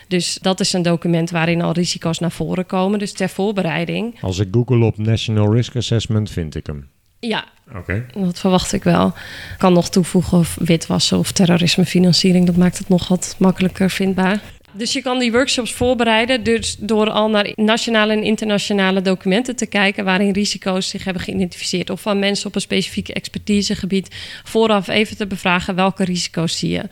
[0.09, 2.99] Dus dat is een document waarin al risico's naar voren komen.
[2.99, 4.19] Dus ter voorbereiding.
[4.21, 6.89] Als ik google op National Risk Assessment, vind ik hem.
[7.21, 7.45] Ja,
[8.15, 9.13] dat verwacht ik wel.
[9.59, 12.47] kan nog toevoegen of witwassen of terrorismefinanciering.
[12.47, 14.41] Dat maakt het nog wat makkelijker vindbaar.
[14.73, 19.67] Dus je kan die workshops voorbereiden dus door al naar nationale en internationale documenten te
[19.67, 21.91] kijken waarin risico's zich hebben geïdentificeerd.
[21.91, 24.09] Of van mensen op een specifiek expertisegebied
[24.45, 26.83] vooraf even te bevragen welke risico's zie je.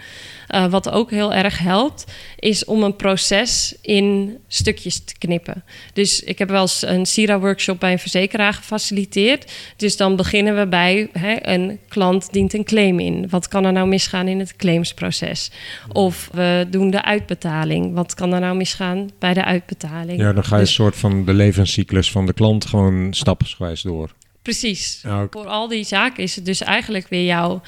[0.54, 2.04] Uh, wat ook heel erg helpt,
[2.38, 5.64] is om een proces in stukjes te knippen.
[5.92, 9.52] Dus ik heb wel eens een SIRA-workshop bij een verzekeraar gefaciliteerd.
[9.76, 13.28] Dus dan beginnen we bij hè, een klant dient een claim in.
[13.30, 15.50] Wat kan er nou misgaan in het claimsproces?
[15.92, 17.94] Of we doen de uitbetaling.
[17.94, 20.20] Wat kan er nou misgaan bij de uitbetaling?
[20.20, 23.82] Ja, dan ga je dus, een soort van de levenscyclus van de klant gewoon stapsgewijs
[23.82, 24.10] door.
[24.42, 25.04] Precies.
[25.30, 27.60] Voor al die zaken is het dus eigenlijk weer jouw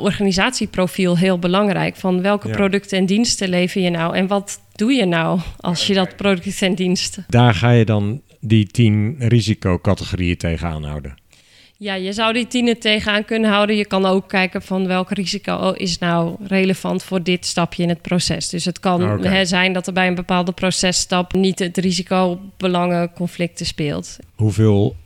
[0.00, 1.96] organisatieprofiel heel belangrijk.
[1.96, 5.94] Van welke producten en diensten lever je nou en wat doe je nou als je
[5.94, 7.24] dat product en diensten?
[7.28, 11.14] Daar ga je dan die tien risicocategorieën tegenaan houden.
[11.80, 13.76] Ja, je zou die tien er tegenaan kunnen houden.
[13.76, 18.02] Je kan ook kijken van welk risico is nou relevant voor dit stapje in het
[18.02, 18.48] proces.
[18.48, 24.16] Dus het kan zijn dat er bij een bepaalde processtap niet het risico belangenconflicten speelt.
[24.34, 24.96] Hoeveel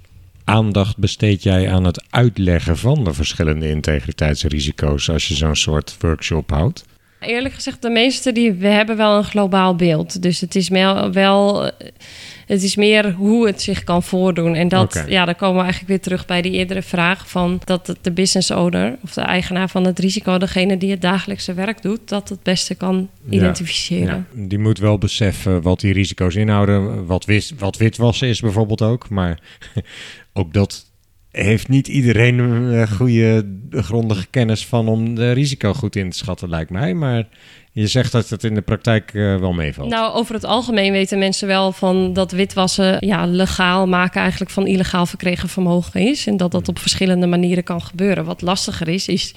[0.52, 6.50] aandacht besteed jij aan het uitleggen van de verschillende integriteitsrisico's als je zo'n soort workshop
[6.50, 6.84] houdt?
[7.20, 10.22] Eerlijk gezegd, de meeste die we hebben wel een globaal beeld.
[10.22, 11.70] Dus het is wel,
[12.46, 14.54] het is meer hoe het zich kan voordoen.
[14.54, 17.96] En dat, ja, dan komen we eigenlijk weer terug bij die eerdere vraag van dat
[18.00, 22.08] de business owner of de eigenaar van het risico, degene die het dagelijkse werk doet,
[22.08, 24.26] dat het beste kan identificeren.
[24.34, 28.82] Ja, die moet wel beseffen wat die risico's inhouden, wat, wit, wat witwassen is bijvoorbeeld
[28.82, 29.08] ook.
[29.08, 29.38] Maar
[30.32, 30.90] ook dat
[31.30, 36.48] heeft niet iedereen een goede, grondige kennis van om de risico goed in te schatten,
[36.48, 36.94] lijkt mij.
[36.94, 37.28] Maar
[37.72, 39.88] je zegt dat het in de praktijk uh, wel meevalt.
[39.88, 44.66] Nou, over het algemeen weten mensen wel van dat witwassen ja, legaal maken eigenlijk van
[44.66, 46.26] illegaal verkregen vermogen is.
[46.26, 48.24] En dat dat op verschillende manieren kan gebeuren.
[48.24, 49.34] Wat lastiger is, is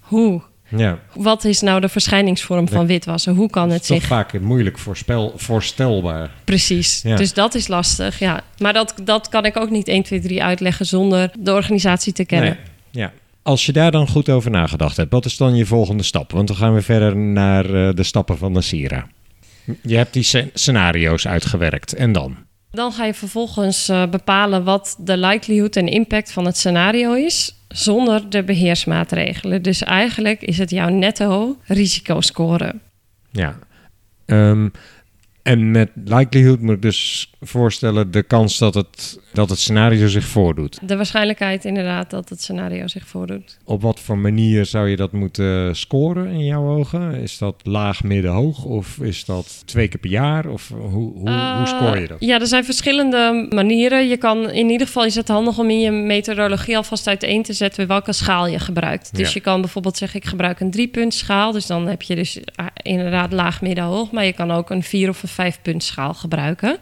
[0.00, 0.42] hoe
[0.76, 0.98] ja.
[1.14, 3.34] Wat is nou de verschijningsvorm van witwassen?
[3.34, 3.98] Hoe kan het, zich...
[3.98, 6.30] Toch vaak moeilijk voorspel, voorstelbaar.
[6.44, 8.40] Precies, dus dat is lastig, ja.
[8.58, 12.24] Maar dat, dat kan ik ook niet 1, 2, 3 uitleggen zonder de organisatie te
[12.24, 12.58] kennen.
[12.90, 13.12] Ja.
[13.42, 16.32] Als je daar dan goed over nagedacht hebt, wat is dan je volgende stap?
[16.32, 19.06] Want dan gaan we verder naar uh, de stappen van de Sira.
[19.82, 22.36] Je hebt die scenario's uitgewerkt en dan?
[22.70, 27.54] Dan ga je vervolgens uh, bepalen wat de likelihood en impact van het scenario is
[27.74, 29.62] zonder de beheersmaatregelen.
[29.62, 32.74] Dus eigenlijk is het jouw netto risicoscore.
[33.30, 33.58] Ja.
[34.26, 34.72] Um,
[35.44, 40.24] en met likelihood moet ik dus voorstellen de kans dat het, dat het scenario zich
[40.24, 40.88] voordoet.
[40.88, 43.58] De waarschijnlijkheid inderdaad dat het scenario zich voordoet.
[43.64, 47.14] Op wat voor manier zou je dat moeten scoren in jouw ogen?
[47.14, 48.64] Is dat laag, midden, hoog?
[48.64, 50.46] Of is dat twee keer per jaar?
[50.46, 52.16] Of hoe, hoe, hoe eh, score je dat?
[52.20, 54.08] Ja, er zijn verschillende manieren.
[54.08, 57.52] Je kan in ieder geval is het handig om in je methodologie alvast uiteen te
[57.52, 59.16] zetten welke schaal je gebruikt.
[59.16, 61.52] Dus je kan bijvoorbeeld zeggen ik gebruik een driepunt schaal.
[61.52, 64.10] Dus dan heb je dus ah, inderdaad laag, midden, hoog.
[64.10, 66.78] Maar je kan ook een vier of een vijfpuntschaal gebruiken.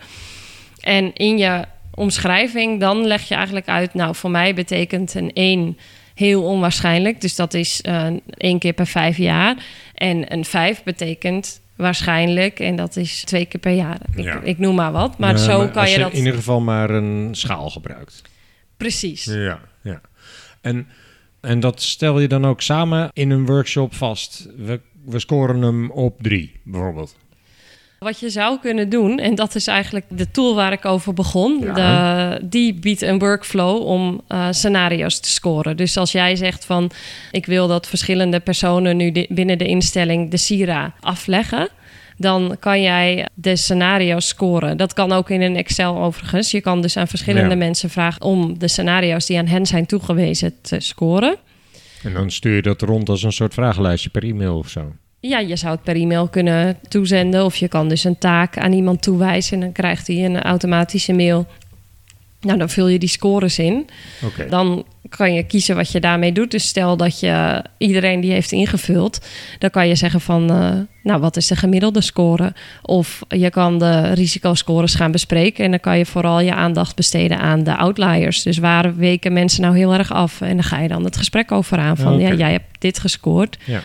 [0.80, 3.94] En in je omschrijving dan leg je eigenlijk uit...
[3.94, 5.78] nou, voor mij betekent een 1
[6.14, 7.20] heel onwaarschijnlijk.
[7.20, 9.64] Dus dat is uh, één keer per vijf jaar.
[9.94, 12.60] En een 5 betekent waarschijnlijk.
[12.60, 14.00] En dat is twee keer per jaar.
[14.14, 15.18] Ik, ik noem maar wat.
[15.18, 16.12] Maar zo kan je, je, dat...
[16.12, 18.22] in ieder geval maar een schaal gebruikt.
[18.76, 19.24] Precies.
[19.24, 20.00] Ja, ja.
[20.60, 20.88] En,
[21.40, 24.48] en dat stel je dan ook samen in een workshop vast.
[24.56, 27.16] We, we scoren hem op drie, bijvoorbeeld.
[28.02, 31.60] Wat je zou kunnen doen, en dat is eigenlijk de tool waar ik over begon,
[31.60, 35.76] de, die biedt een workflow om uh, scenario's te scoren.
[35.76, 36.90] Dus als jij zegt van
[37.30, 41.68] ik wil dat verschillende personen nu binnen de instelling de Sira afleggen.
[42.16, 44.76] Dan kan jij de scenario's scoren.
[44.76, 46.50] Dat kan ook in een Excel overigens.
[46.50, 50.54] Je kan dus aan verschillende mensen vragen om de scenario's die aan hen zijn toegewezen
[50.60, 51.36] te scoren.
[52.02, 54.92] En dan stuur je dat rond als een soort vragenlijstje per e-mail of zo.
[55.24, 57.44] Ja, je zou het per e-mail kunnen toezenden.
[57.44, 59.54] Of je kan dus een taak aan iemand toewijzen.
[59.54, 61.46] En dan krijgt hij een automatische mail.
[62.40, 63.88] Nou, dan vul je die scores in.
[64.24, 64.48] Okay.
[64.48, 66.50] Dan kan je kiezen wat je daarmee doet.
[66.50, 69.26] Dus stel dat je iedereen die heeft ingevuld,
[69.58, 72.54] dan kan je zeggen van, uh, nou, wat is de gemiddelde score?
[72.82, 77.38] Of je kan de risicoscores gaan bespreken en dan kan je vooral je aandacht besteden
[77.38, 78.42] aan de outliers.
[78.42, 80.40] Dus waar weken mensen nou heel erg af?
[80.40, 83.58] En dan ga je dan het gesprek over aan van, ja, jij hebt dit gescoord.
[83.64, 83.82] Ja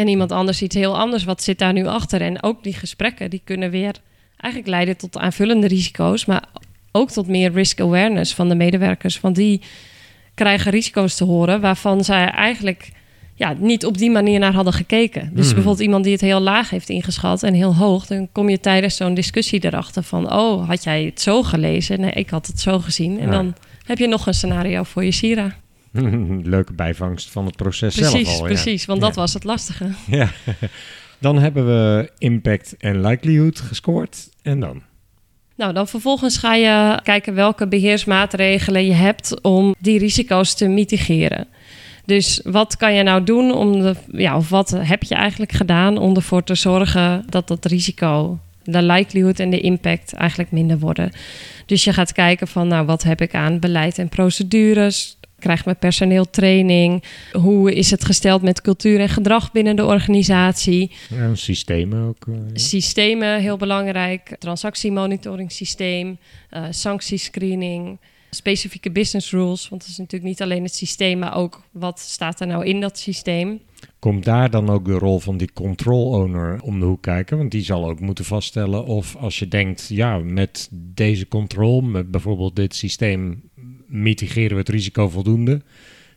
[0.00, 1.24] en iemand anders iets heel anders.
[1.24, 2.20] Wat zit daar nu achter?
[2.20, 3.94] En ook die gesprekken, die kunnen weer
[4.36, 6.44] eigenlijk leiden tot aanvullende risico's, maar
[6.92, 9.20] ook tot meer risk awareness van de medewerkers.
[9.20, 9.60] Want die
[10.34, 12.90] krijgen risico's te horen waarvan zij eigenlijk
[13.34, 15.30] ja, niet op die manier naar hadden gekeken.
[15.32, 15.54] Dus hmm.
[15.54, 18.96] bijvoorbeeld iemand die het heel laag heeft ingeschat en heel hoog, dan kom je tijdens
[18.96, 22.00] zo'n discussie erachter van: Oh, had jij het zo gelezen?
[22.00, 23.20] Nee, ik had het zo gezien.
[23.20, 25.56] En dan heb je nog een scenario voor je Sira.
[26.54, 28.46] Leuke bijvangst van het proces precies, zelf al.
[28.46, 29.90] Precies, want dat was het lastige.
[30.06, 30.30] Ja.
[31.18, 34.28] Dan hebben we impact en likelihood gescoord.
[34.42, 34.82] En dan?
[35.56, 41.46] Nou, dan vervolgens ga je kijken welke beheersmaatregelen je hebt om die risico's te mitigeren.
[42.04, 45.98] Dus wat kan je nou doen om de, ja, of wat heb je eigenlijk gedaan
[45.98, 51.12] om ervoor te zorgen dat dat risico, de likelihood en de impact eigenlijk minder worden?
[51.66, 55.18] Dus je gaat kijken van, nou, wat heb ik aan beleid en procedures?
[55.40, 57.04] Krijgt mijn personeel training?
[57.32, 60.92] Hoe is het gesteld met cultuur en gedrag binnen de organisatie?
[61.08, 62.26] Ja, systemen ook.
[62.26, 64.36] Uh, Systemen, heel belangrijk.
[64.38, 66.18] Transactiemonitoring systeem,
[66.50, 67.98] uh, sanctiescreening,
[68.30, 69.68] specifieke business rules.
[69.68, 72.80] Want het is natuurlijk niet alleen het systeem, maar ook wat staat er nou in
[72.80, 73.60] dat systeem.
[73.98, 77.38] Komt daar dan ook de rol van die control owner om de hoek kijken?
[77.38, 82.10] Want die zal ook moeten vaststellen of als je denkt, ja, met deze control, met
[82.10, 83.42] bijvoorbeeld dit systeem,
[83.90, 85.60] mitigeren we het risico voldoende.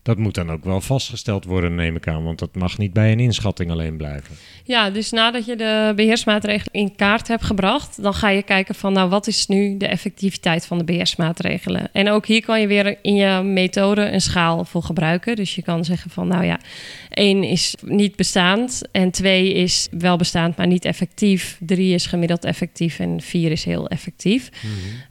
[0.04, 2.24] Dat moet dan ook wel vastgesteld worden, neem ik aan.
[2.24, 4.36] Want dat mag niet bij een inschatting alleen blijven.
[4.64, 8.94] Ja, dus nadat je de beheersmaatregelen in kaart hebt gebracht, dan ga je kijken van
[8.94, 11.90] nou wat is nu de effectiviteit van de beheersmaatregelen.
[11.94, 15.36] En ook hier kan je weer in je methode een schaal voor gebruiken.
[15.36, 16.60] Dus je kan zeggen van nou ja,
[17.14, 21.58] één is niet bestaand en twee is wel bestaand, maar niet effectief.
[21.60, 24.50] Drie is gemiddeld effectief en vier is heel effectief.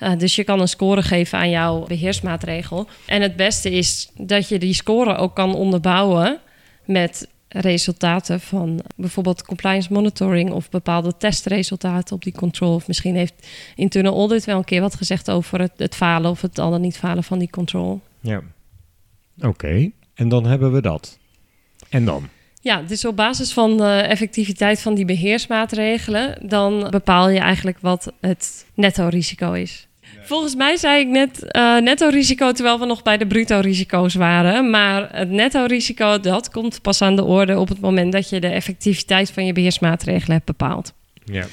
[0.00, 2.88] uh, dus je kan een score geven aan jouw beheersmaatregel.
[3.06, 6.40] En het beste is dat je die score ook kan onderbouwen
[6.84, 12.74] met resultaten van bijvoorbeeld compliance monitoring of bepaalde testresultaten op die control.
[12.74, 16.40] Of misschien heeft internal audit wel een keer wat gezegd over het, het falen of
[16.40, 18.00] het al dan niet falen van die control.
[18.20, 18.42] Ja.
[19.40, 21.18] Oké, en dan hebben we dat.
[21.92, 22.28] En dan?
[22.60, 28.12] Ja, dus op basis van de effectiviteit van die beheersmaatregelen, dan bepaal je eigenlijk wat
[28.20, 29.86] het netto risico is.
[30.24, 34.14] Volgens mij zei ik net uh, netto risico terwijl we nog bij de bruto risico's
[34.14, 34.70] waren.
[34.70, 38.40] Maar het netto risico dat komt pas aan de orde op het moment dat je
[38.40, 40.92] de effectiviteit van je beheersmaatregelen hebt bepaald.
[41.24, 41.46] Ja.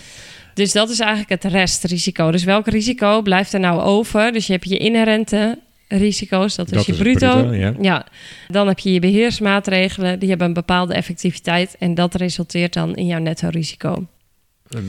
[0.53, 2.31] Dus dat is eigenlijk het restrisico.
[2.31, 4.31] Dus welk risico blijft er nou over?
[4.31, 5.59] Dus je hebt je inherente
[5.97, 7.43] risico's, dat is je is bruto.
[7.43, 8.05] bruto, ja.
[8.47, 13.05] Dan heb je je beheersmaatregelen, die hebben een bepaalde effectiviteit en dat resulteert dan in
[13.05, 14.07] jouw netto risico.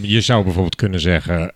[0.00, 1.52] Je zou bijvoorbeeld kunnen zeggen: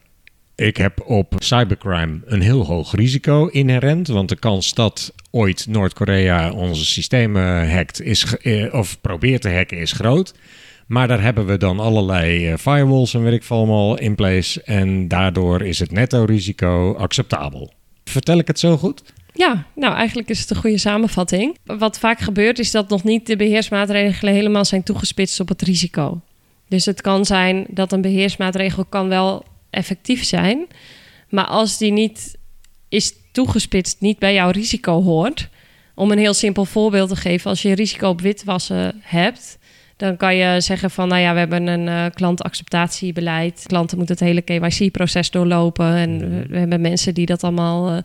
[0.54, 4.08] Ik heb op cybercrime een heel hoog risico inherent.
[4.08, 9.78] Want de kans dat ooit Noord-Korea onze systemen hackt is, eh, of probeert te hacken
[9.78, 10.34] is groot.
[10.86, 14.62] Maar daar hebben we dan allerlei eh, firewalls en weet ik veel allemaal in place.
[14.62, 17.72] En daardoor is het netto risico acceptabel.
[18.04, 19.02] Vertel ik het zo goed?
[19.36, 21.58] Ja, nou eigenlijk is het een goede samenvatting.
[21.64, 26.20] Wat vaak gebeurt is dat nog niet de beheersmaatregelen helemaal zijn toegespitst op het risico.
[26.68, 30.66] Dus het kan zijn dat een beheersmaatregel kan wel effectief zijn,
[31.28, 32.38] maar als die niet
[32.88, 35.48] is toegespitst, niet bij jouw risico hoort.
[35.94, 39.58] Om een heel simpel voorbeeld te geven, als je risico op witwassen hebt,
[39.96, 43.62] dan kan je zeggen van, nou ja, we hebben een eh, klantacceptatiebeleid.
[43.66, 45.94] Klanten moeten het hele KYC-proces doorlopen.
[45.94, 47.98] En we- we hebben mensen die dat allemaal eh,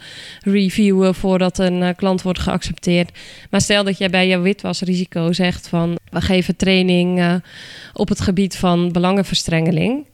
[0.53, 3.11] reviewen voordat een eh, klant wordt geaccepteerd.
[3.49, 7.41] Maar stel dat jij bij je witwasrisico zegt van, we geven training
[7.93, 10.05] op het gebied van belangenverstrengeling.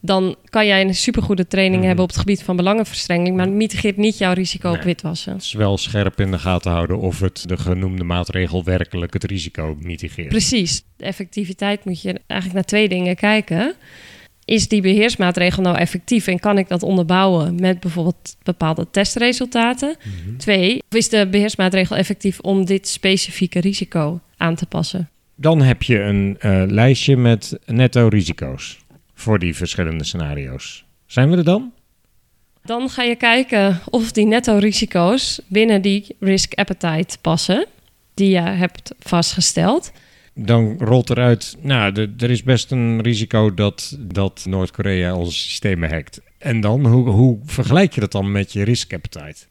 [0.00, 1.86] Dan kan jij een supergoede training Mhm.
[1.86, 5.32] hebben op het gebied van belangenverstrengeling, maar het mitigeert niet jouw risico op witwassen.
[5.32, 9.24] Het is wel scherp in de gaten houden of het de genoemde maatregel werkelijk het
[9.24, 10.28] risico mitigeert.
[10.28, 10.82] Precies.
[10.96, 13.74] De effectiviteit moet je eigenlijk naar twee dingen kijken.
[14.44, 19.96] Is die beheersmaatregel nou effectief en kan ik dat onderbouwen met bijvoorbeeld bepaalde testresultaten?
[20.38, 25.10] Twee, of is de beheersmaatregel effectief om dit specifieke risico aan te passen?
[25.36, 28.78] Dan heb je een eh, lijstje met netto risico's
[29.18, 30.84] voor die verschillende scenario's.
[31.06, 31.72] Zijn we er dan?
[32.64, 37.66] Dan ga je kijken of die netto risico's binnen die risk appetite passen
[38.14, 39.92] die je hebt vastgesteld.
[40.34, 45.90] Dan rolt eruit, nou, de- er is best een risico dat, dat Noord-Korea onze systemen
[45.90, 46.20] hackt.
[46.38, 49.44] En dan, hoe, hoe vergelijk je dat dan met je risk appetite?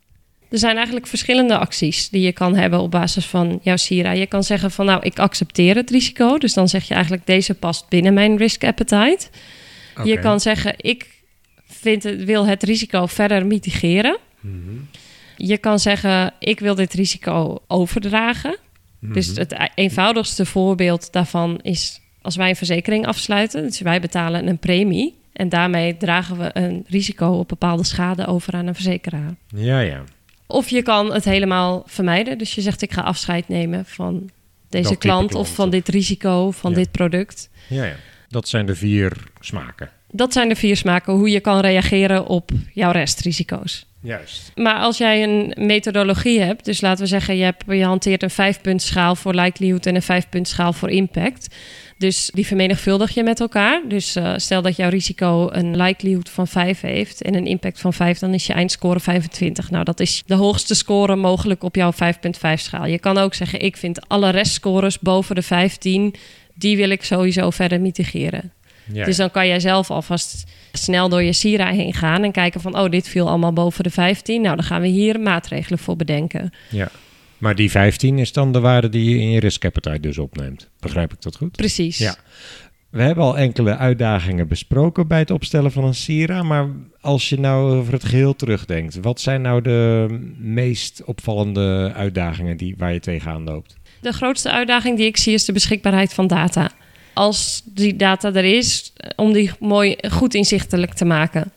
[0.50, 4.12] Er zijn eigenlijk verschillende acties die je kan hebben op basis van jouw SIRA.
[4.12, 6.38] Je kan zeggen van nou, ik accepteer het risico.
[6.38, 9.28] Dus dan zeg je eigenlijk deze past binnen mijn risk appetite.
[10.04, 11.24] Je kan zeggen ik
[11.68, 14.18] vind het, wil het risico verder mitigeren.
[15.38, 18.58] Je kan zeggen ik wil dit risico overdragen.
[19.00, 23.62] Dus het e- eenvoudigste voorbeeld daarvan is als wij een verzekering afsluiten.
[23.64, 25.16] Dus wij betalen een premie.
[25.34, 29.36] En daarmee dragen we een risico op bepaalde schade over aan een verzekeraar.
[29.48, 30.04] Ja, ja.
[30.48, 32.38] Of je kan het helemaal vermijden.
[32.38, 34.30] Dus je zegt ik ga afscheid nemen van
[34.70, 36.78] deze klant klant, of van dit risico, van Ja.
[36.78, 37.50] dit product.
[37.68, 37.96] ja, ja.
[38.30, 39.90] Dat zijn de vier smaken.
[40.16, 43.86] Dat zijn de vier smaken hoe je kan reageren op jouw restrisico's.
[44.02, 44.52] Juist.
[44.56, 48.30] Maar als jij een methodologie hebt, dus laten we zeggen, je, hebt, je hanteert een
[48.30, 51.56] vijfpuntschaal voor likelihood en een vijfpuntschaal voor impact.
[51.98, 53.82] Dus die vermenigvuldig je met elkaar.
[53.88, 57.94] Dus uh, stel dat jouw risico een likelihood van 5 heeft en een impact van
[57.94, 59.72] 5, dan is je eindscore 25.
[59.72, 62.00] Nou, dat is de hoogste score mogelijk op jouw 5.5
[62.54, 62.86] schaal.
[62.86, 66.16] Je kan ook zeggen, ik vind alle restscores boven de 15,
[66.54, 68.54] die wil ik sowieso verder mitigeren.
[68.94, 72.62] Ja, dus dan kan jij zelf alvast snel door je Sira heen gaan en kijken
[72.62, 74.42] van, oh, dit viel allemaal boven de 15.
[74.42, 76.54] Nou, dan gaan we hier maatregelen voor bedenken.
[76.70, 76.90] Ja,
[77.38, 80.70] maar die 15 is dan de waarde die je in je risk appetite dus opneemt.
[80.80, 81.56] Begrijp ik dat goed?
[81.56, 81.98] Precies.
[81.98, 82.16] Ja.
[82.90, 86.68] We hebben al enkele uitdagingen besproken bij het opstellen van een Sira, maar
[87.02, 90.08] als je nou over het geheel terugdenkt, wat zijn nou de
[90.38, 93.76] meest opvallende uitdagingen die, waar je tegenaan loopt?
[94.02, 96.72] De grootste uitdaging die ik zie is de beschikbaarheid van data
[97.16, 101.52] als die data er is, om die mooi goed inzichtelijk te maken.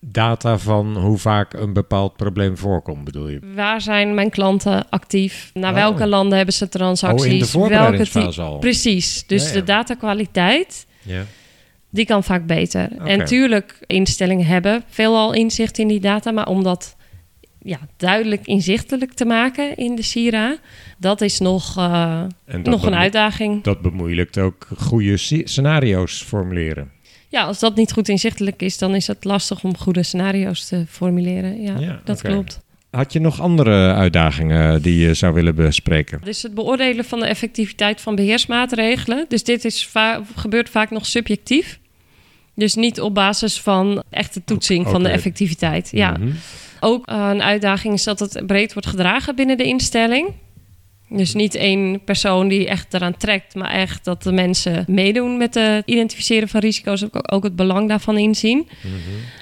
[0.00, 3.40] Data van hoe vaak een bepaald probleem voorkomt, bedoel je?
[3.54, 5.50] Waar zijn mijn klanten actief?
[5.54, 5.76] Naar oh.
[5.76, 7.26] welke landen hebben ze transacties?
[7.26, 8.58] Oh, in de voorbereidingsfase al?
[8.58, 9.24] Precies.
[9.26, 11.24] Dus de datakwaliteit, ja.
[11.90, 12.96] die kan vaak beter.
[12.96, 16.96] En tuurlijk, instellingen hebben veelal inzicht in die data, maar omdat
[17.64, 20.56] ja, duidelijk inzichtelijk te maken in de Sira.
[20.98, 22.22] Dat is nog, uh,
[22.62, 23.62] nog een uitdaging.
[23.62, 26.90] Dat bemoeilijkt ook goede scenario's formuleren.
[27.28, 30.84] Ja, als dat niet goed inzichtelijk is, dan is het lastig om goede scenario's te
[30.88, 31.62] formuleren.
[31.62, 32.60] Ja, dat klopt.
[32.90, 36.20] Had je nog andere uitdagingen die je zou willen bespreken?
[36.24, 39.24] Dus het beoordelen van de effectiviteit van beheersmaatregelen.
[39.28, 39.90] Dus dit is
[40.34, 41.78] gebeurt vaak nog subjectief.
[42.54, 45.88] Dus niet op basis van echte toetsing van de effectiviteit.
[45.92, 46.10] Ja.
[46.10, 46.30] Mhm.
[46.80, 50.28] Ook uh, een uitdaging is dat het breed wordt gedragen binnen de instelling.
[51.08, 55.54] Dus niet één persoon die echt eraan trekt, maar echt dat de mensen meedoen met
[55.54, 58.68] het identificeren van risico's, ook, ook het belang daarvan inzien.
[58.82, 58.94] Mhm.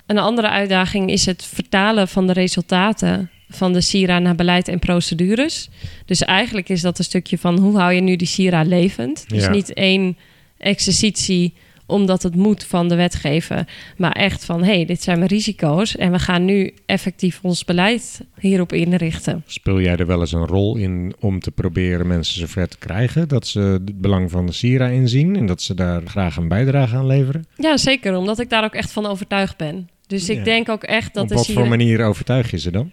[0.07, 4.79] Een andere uitdaging is het vertalen van de resultaten van de SIRA naar beleid en
[4.79, 5.69] procedures.
[6.07, 9.25] Dus eigenlijk is dat een stukje van hoe hou je nu die SIRA levend.
[9.29, 10.17] Dus niet één
[10.59, 11.55] exercitie
[11.87, 13.69] omdat het moet van de wetgever.
[13.97, 17.65] Maar echt van, hé, hey, dit zijn mijn risico's en we gaan nu effectief ons
[17.65, 19.43] beleid hierop inrichten.
[19.47, 23.29] Speel jij er wel eens een rol in om te proberen mensen zover te krijgen
[23.29, 26.97] dat ze het belang van de Sira inzien en dat ze daar graag een bijdrage
[26.97, 27.47] aan leveren?
[27.57, 29.89] Ja, zeker, omdat ik daar ook echt van overtuigd ben.
[30.07, 31.31] Dus ik denk ook echt dat.
[31.31, 32.91] Op wat voor manier overtuig je ze dan?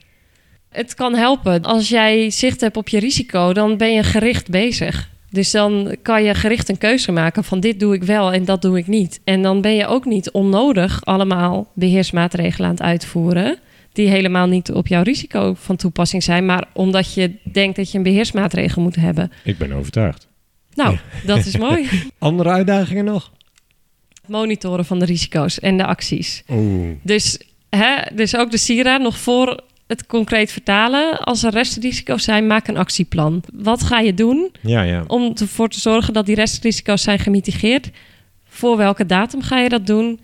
[0.69, 1.63] Het kan helpen.
[1.63, 5.09] Als jij zicht hebt op je risico, dan ben je gericht bezig.
[5.31, 8.61] Dus dan kan je gericht een keuze maken van dit doe ik wel en dat
[8.61, 9.19] doe ik niet.
[9.23, 13.57] En dan ben je ook niet onnodig allemaal beheersmaatregelen aan het uitvoeren.
[13.93, 17.97] Die helemaal niet op jouw risico van toepassing zijn, maar omdat je denkt dat je
[17.97, 19.31] een beheersmaatregel moet hebben.
[19.43, 20.27] Ik ben overtuigd.
[20.73, 21.89] Nou, dat is mooi.
[22.17, 23.31] Andere uitdagingen nog?
[24.25, 26.43] Monitoren van de risico's en de acties.
[26.49, 26.87] Oeh.
[27.01, 31.19] Dus, hè, dus ook de SIRA nog voor het concreet vertalen.
[31.19, 33.43] Als er restrisico's zijn, maak een actieplan.
[33.53, 35.03] Wat ga je doen ja, ja.
[35.07, 37.89] om ervoor te zorgen dat die restrisico's zijn gemitigeerd?
[38.45, 40.19] Voor welke datum ga je dat doen?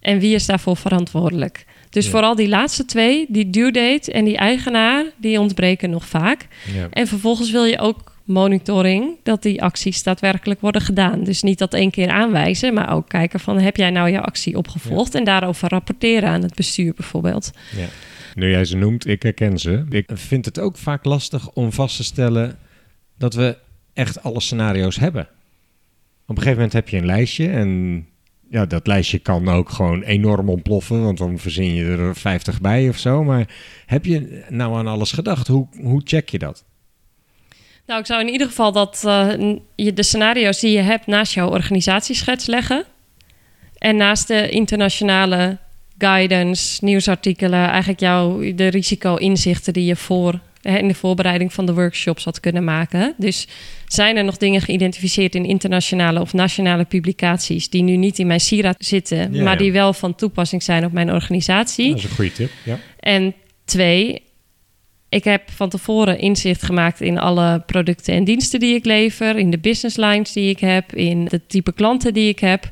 [0.00, 1.64] En wie is daarvoor verantwoordelijk?
[1.90, 6.46] Dus vooral die laatste twee, die due date en die eigenaar, die ontbreken nog vaak.
[6.74, 6.88] Ja.
[6.90, 11.24] En vervolgens wil je ook monitoring dat die acties daadwerkelijk worden gedaan.
[11.24, 14.56] Dus niet dat één keer aanwijzen, maar ook kijken van heb jij nou jouw actie
[14.56, 17.50] opgevolgd en daarover rapporteren aan het bestuur bijvoorbeeld.
[17.76, 17.86] Ja.
[18.34, 19.84] Nu jij ze noemt, ik herken ze.
[19.88, 22.58] Ik vind het ook vaak lastig om vast te stellen
[23.18, 23.56] dat we
[23.92, 25.28] echt alle scenario's hebben.
[26.26, 28.06] Op een gegeven moment heb je een lijstje en
[28.50, 32.88] ja, dat lijstje kan ook gewoon enorm ontploffen, want dan verzin je er 50 bij
[32.88, 33.24] of zo.
[33.24, 33.48] Maar
[33.86, 35.46] heb je nou aan alles gedacht?
[35.46, 36.64] Hoe, hoe check je dat?
[37.86, 41.34] Nou, ik zou in ieder geval dat uh, je de scenario's die je hebt naast
[41.34, 42.84] jouw organisatieschets leggen.
[43.78, 45.58] En naast de internationale
[46.00, 52.24] guidance, nieuwsartikelen, eigenlijk jouw de risico-inzichten die je voor in de voorbereiding van de workshops
[52.24, 53.14] had kunnen maken.
[53.16, 53.48] Dus
[53.86, 58.40] zijn er nog dingen geïdentificeerd in internationale of nationale publicaties die nu niet in mijn
[58.40, 61.88] SIRA zitten, maar die wel van toepassing zijn op mijn organisatie?
[61.88, 62.50] Dat is een goede tip.
[62.64, 62.78] Ja.
[62.98, 63.34] En
[63.64, 64.22] twee,
[65.08, 69.50] ik heb van tevoren inzicht gemaakt in alle producten en diensten die ik lever, in
[69.50, 72.70] de business lines die ik heb, in de type klanten die ik heb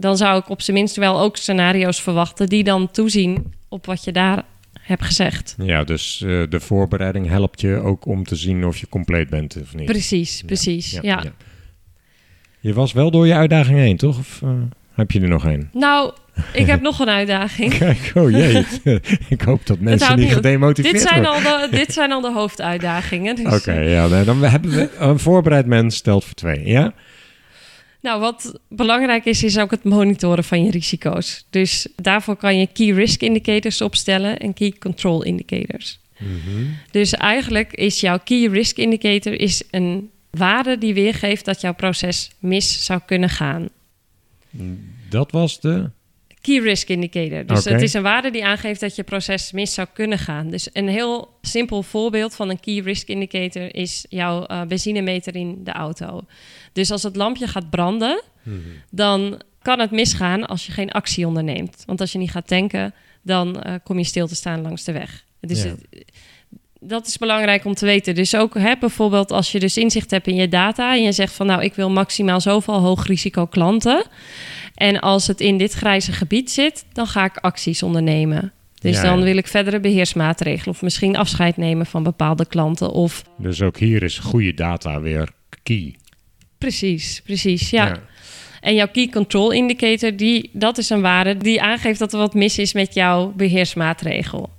[0.00, 4.04] dan zou ik op zijn minst wel ook scenario's verwachten die dan toezien op wat
[4.04, 4.44] je daar
[4.80, 5.54] hebt gezegd.
[5.62, 9.56] Ja, dus uh, de voorbereiding helpt je ook om te zien of je compleet bent
[9.62, 9.86] of niet.
[9.86, 10.90] Precies, precies.
[10.90, 11.00] Ja.
[11.02, 11.22] ja,
[12.60, 14.18] Je was wel door je uitdaging heen, toch?
[14.18, 14.50] Of uh,
[14.92, 15.68] heb je er nog een?
[15.72, 16.12] Nou,
[16.52, 17.78] ik heb nog een uitdaging.
[17.78, 18.66] Kijk, oh jee.
[19.28, 23.34] ik hoop dat mensen niet gedemotiveerd dit zijn Al de, dit zijn al de hoofduitdagingen.
[23.36, 26.92] Dus Oké, ja, dan hebben we een voorbereid mens stelt voor twee, ja?
[28.00, 31.44] Nou, wat belangrijk is, is ook het monitoren van je risico's.
[31.50, 35.98] Dus daarvoor kan je key risk indicators opstellen en key control indicators.
[36.90, 42.30] Dus eigenlijk is jouw key risk indicator is een waarde die weergeeft dat jouw proces
[42.38, 43.68] mis zou kunnen gaan.
[45.08, 45.90] Dat was de.
[46.40, 47.46] Key risk indicator.
[47.46, 50.50] Dus het is een waarde die aangeeft dat je proces mis zou kunnen gaan.
[50.50, 55.64] Dus een heel simpel voorbeeld van een key risk indicator is jouw eh, benzinemeter in
[55.64, 56.24] de auto.
[56.72, 58.22] Dus als het lampje gaat branden,
[58.90, 61.82] dan kan het misgaan als je geen actie onderneemt.
[61.86, 64.92] Want als je niet gaat tanken, dan eh, kom je stil te staan langs de
[64.92, 65.24] weg.
[65.40, 65.68] Dus Ja.
[65.68, 66.04] het-
[66.80, 68.14] dat is belangrijk om te weten.
[68.14, 71.32] Dus ook hè, bijvoorbeeld als je dus inzicht hebt in je data en je zegt
[71.32, 74.04] van nou, ik wil maximaal zoveel hoog risico klanten.
[74.74, 78.52] En als het in dit grijze gebied zit, dan ga ik acties ondernemen.
[78.80, 82.90] Dus Ja, dan wil ik verdere beheersmaatregelen of misschien afscheid nemen van bepaalde klanten.
[82.90, 85.28] Of Dus ook hier is goede data weer
[85.62, 85.94] key.
[86.58, 87.98] Precies, precies, ja.
[88.60, 92.34] En jouw key control indicator, die, dat is een waarde die aangeeft dat er wat
[92.34, 94.50] mis is met jouw beheersmaatregel.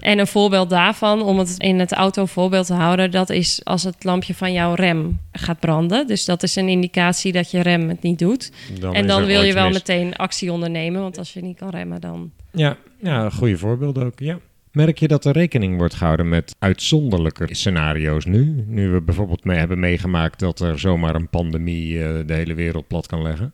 [0.00, 4.04] En een voorbeeld daarvan, om het in het autovoorbeeld te houden, dat is als het
[4.04, 6.06] lampje van jouw rem gaat branden.
[6.06, 8.52] Dus dat is een indicatie dat je rem het niet doet.
[8.80, 9.74] Dan en dan wil je wel mis.
[9.74, 12.30] meteen actie ondernemen, want als je niet kan remmen, dan.
[12.52, 14.18] Ja, ja, goede voorbeeld ook.
[14.18, 14.38] Ja.
[14.76, 18.64] Merk je dat er rekening wordt gehouden met uitzonderlijke scenario's nu?
[18.66, 22.86] Nu we bijvoorbeeld mee hebben meegemaakt dat er zomaar een pandemie eh, de hele wereld
[22.86, 23.52] plat kan leggen?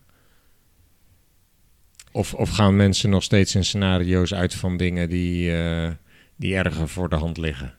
[2.12, 5.90] Of, of gaan mensen nog steeds in scenario's uit van dingen die, eh,
[6.36, 7.74] die erger voor de hand liggen?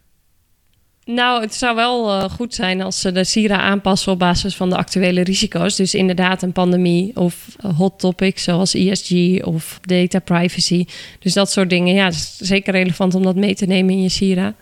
[1.06, 4.70] Nou, het zou wel eh, goed zijn als ze de SIRA aanpassen op basis van
[4.70, 5.76] de actuele risico's.
[5.76, 10.86] Dus inderdaad een pandemie of eh, hot topics zoals ESG of data privacy.
[11.20, 11.94] Dus dat soort dingen.
[11.94, 14.54] Ja, het is zeker relevant om dat mee te nemen in je SIRA.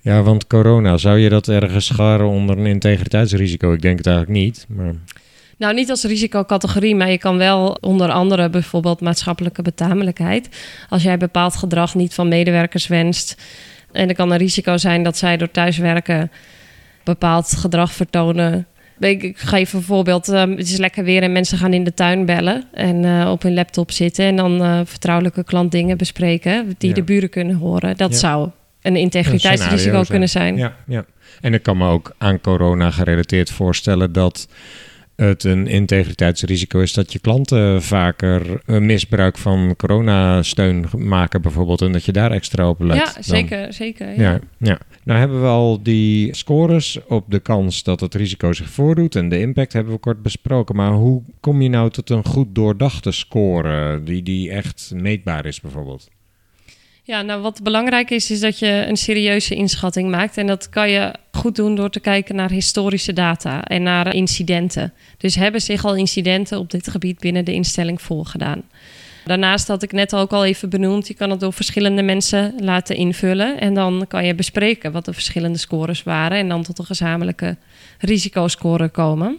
[0.00, 3.72] Ja, want corona, zou je dat ergens scharen onder een integriteitsrisico?
[3.72, 4.66] Ik denk het eigenlijk niet.
[4.68, 4.94] Maar
[5.58, 10.48] Nou, niet als risicocategorie, maar je kan wel onder andere bijvoorbeeld maatschappelijke betamelijkheid.
[10.88, 13.36] Als jij bepaald gedrag niet van medewerkers wenst.
[13.92, 16.30] En er kan een risico zijn dat zij door thuiswerken
[17.04, 18.66] bepaald gedrag vertonen.
[18.98, 20.28] Ik ik geef een voorbeeld.
[20.28, 23.42] ehm, het is lekker weer en mensen gaan in de tuin bellen en eh, op
[23.42, 26.94] hun laptop zitten en dan eh, vertrouwelijke klantdingen bespreken die Ja.
[26.94, 27.96] de buren kunnen horen.
[27.96, 28.18] Dat Ja.
[28.18, 28.48] zou
[28.82, 30.56] een integriteitsrisico kunnen zijn.
[30.56, 31.04] Ja, ja.
[31.40, 34.48] En ik kan me ook aan corona gerelateerd voorstellen dat
[35.16, 41.92] het een integriteitsrisico is dat je klanten vaker een misbruik van coronasteun maken bijvoorbeeld en
[41.92, 42.96] dat je daar extra op let.
[42.96, 43.22] Ja, dan.
[43.22, 44.08] zeker, zeker.
[44.08, 44.30] Ja.
[44.30, 44.78] Ja, ja.
[45.04, 49.28] Nou hebben we al die scores op de kans dat het risico zich voordoet en
[49.28, 50.76] de impact hebben we kort besproken.
[50.76, 55.60] Maar hoe kom je nou tot een goed doordachte score die, die echt meetbaar is
[55.60, 56.08] bijvoorbeeld?
[57.04, 60.36] Ja, nou wat belangrijk is, is dat je een serieuze inschatting maakt.
[60.36, 64.92] En dat kan je goed doen door te kijken naar historische data en naar incidenten.
[65.18, 68.62] Dus hebben zich al incidenten op dit gebied binnen de instelling voorgedaan?
[69.24, 72.96] Daarnaast had ik net ook al even benoemd, je kan het door verschillende mensen laten
[72.96, 73.60] invullen.
[73.60, 77.56] En dan kan je bespreken wat de verschillende scores waren en dan tot een gezamenlijke
[77.98, 79.38] risicoscore komen.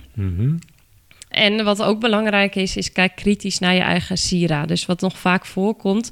[1.34, 4.66] En wat ook belangrijk is, is kijk kritisch naar je eigen SIRA.
[4.66, 6.10] Dus wat nog vaak voorkomt,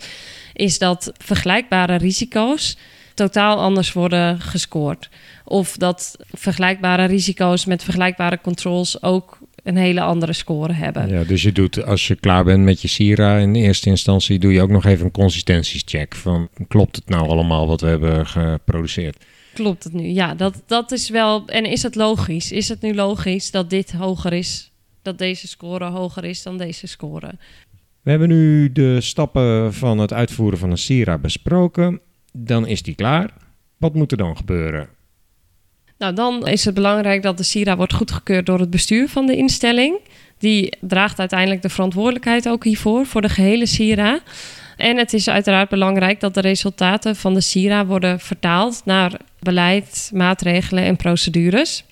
[0.53, 2.77] is dat vergelijkbare risico's
[3.13, 5.09] totaal anders worden gescoord.
[5.45, 11.09] Of dat vergelijkbare risico's met vergelijkbare controls ook een hele andere score hebben.
[11.09, 14.53] Ja, dus je doet als je klaar bent met je Sira in eerste instantie doe
[14.53, 19.17] je ook nog even een consistentiescheck van klopt het nou allemaal wat we hebben geproduceerd?
[19.53, 20.07] Klopt het nu?
[20.07, 21.47] Ja, dat, dat is wel.
[21.47, 22.51] En is het logisch?
[22.51, 24.70] Is het nu logisch dat dit hoger is?
[25.01, 27.31] Dat deze score hoger is dan deze score?
[28.01, 31.99] We hebben nu de stappen van het uitvoeren van een Sira besproken.
[32.33, 33.33] Dan is die klaar.
[33.77, 34.89] Wat moet er dan gebeuren?
[35.97, 39.35] Nou, dan is het belangrijk dat de SIRA wordt goedgekeurd door het bestuur van de
[39.35, 39.99] instelling.
[40.37, 44.19] Die draagt uiteindelijk de verantwoordelijkheid ook hiervoor, voor de gehele SIRA.
[44.77, 50.11] En het is uiteraard belangrijk dat de resultaten van de SIRA worden vertaald naar beleid,
[50.13, 51.83] maatregelen en procedures.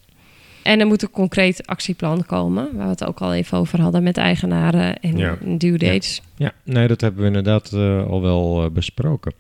[0.70, 4.04] En er moet een concreet actieplan komen, waar we het ook al even over hadden
[4.04, 5.38] met eigenaren en Ja.
[5.58, 6.22] due dates.
[6.36, 9.34] Ja, nee, dat hebben we inderdaad eh, al wel eh, besproken.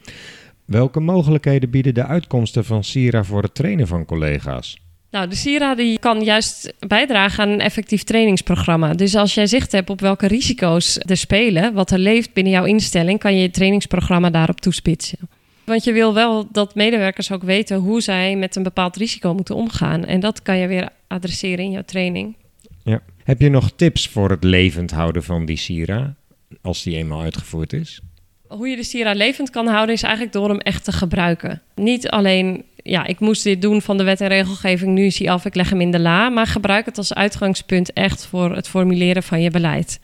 [0.66, 4.80] Welke mogelijkheden bieden de uitkomsten van Sira voor het trainen van collega's?
[5.12, 8.94] Nou, de SIRA die kan juist bijdragen aan een effectief trainingsprogramma.
[8.94, 12.66] Dus als jij zicht hebt op welke risico's er spelen, wat er leeft binnen jouw
[12.66, 15.18] instelling, kan je je trainingsprogramma daarop toespitsen.
[15.66, 19.56] Want je wil wel dat medewerkers ook weten hoe zij met een bepaald risico moeten
[19.56, 20.06] omgaan.
[20.06, 22.36] En dat kan je weer adresseren in jouw training.
[22.84, 23.02] Ja.
[23.24, 26.16] Heb je nog tips voor het levend houden van die Sira,
[26.62, 28.02] als die eenmaal uitgevoerd is?
[28.48, 31.62] Hoe je de SIRA levend kan houden is eigenlijk door hem echt te gebruiken.
[31.76, 34.94] Niet alleen ja, ik moest dit doen van de wet en regelgeving.
[34.94, 36.30] Nu is hij af, ik leg hem in de la.
[36.30, 40.00] Maar gebruik het als uitgangspunt echt voor het formuleren van je beleid.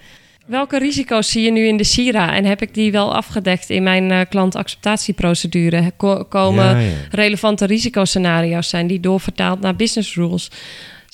[0.46, 3.84] Welke risico's zie je nu in de SIRA en heb ik die wel afgedekt in
[3.84, 5.92] mijn uh, klantacceptatieprocedure?
[6.30, 6.78] komen
[7.12, 10.52] relevante risicoscenario's zijn die doorvertaald naar business rules?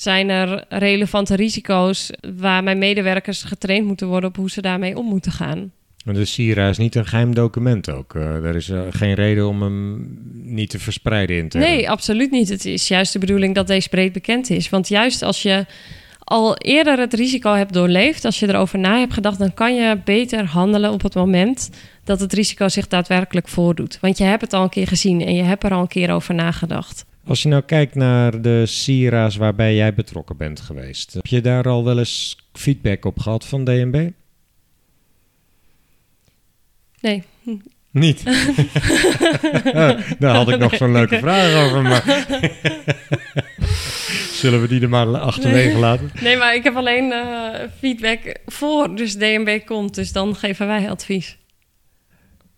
[0.01, 5.05] Zijn er relevante risico's waar mijn medewerkers getraind moeten worden op hoe ze daarmee om
[5.05, 5.71] moeten gaan?
[6.03, 8.13] De SIRA is niet een geheim document ook.
[8.13, 12.31] Uh, er is uh, geen reden om hem niet te verspreiden in te Nee, absoluut
[12.31, 12.49] niet.
[12.49, 14.69] Het is juist de bedoeling dat deze breed bekend is.
[14.69, 15.65] Want juist als je
[16.19, 19.99] al eerder het risico hebt doorleefd, als je erover na hebt gedacht, dan kan je
[20.05, 21.69] beter handelen op het moment
[22.03, 23.97] dat het risico zich daadwerkelijk voordoet.
[23.99, 26.11] Want je hebt het al een keer gezien en je hebt er al een keer
[26.11, 27.05] over nagedacht.
[27.25, 31.67] Als je nou kijkt naar de Sira's waarbij jij betrokken bent geweest, heb je daar
[31.67, 34.09] al wel eens feedback op gehad van DNB?
[37.01, 37.23] Nee.
[37.91, 38.23] Niet?
[40.19, 42.03] Daar had ik nog zo'n leuke vraag over, maar...
[44.31, 46.11] Zullen we die er maar achterwege laten?
[46.21, 47.49] Nee, maar ik heb alleen uh,
[47.79, 49.95] feedback voor, dus DNB komt.
[49.95, 51.37] Dus dan geven wij advies.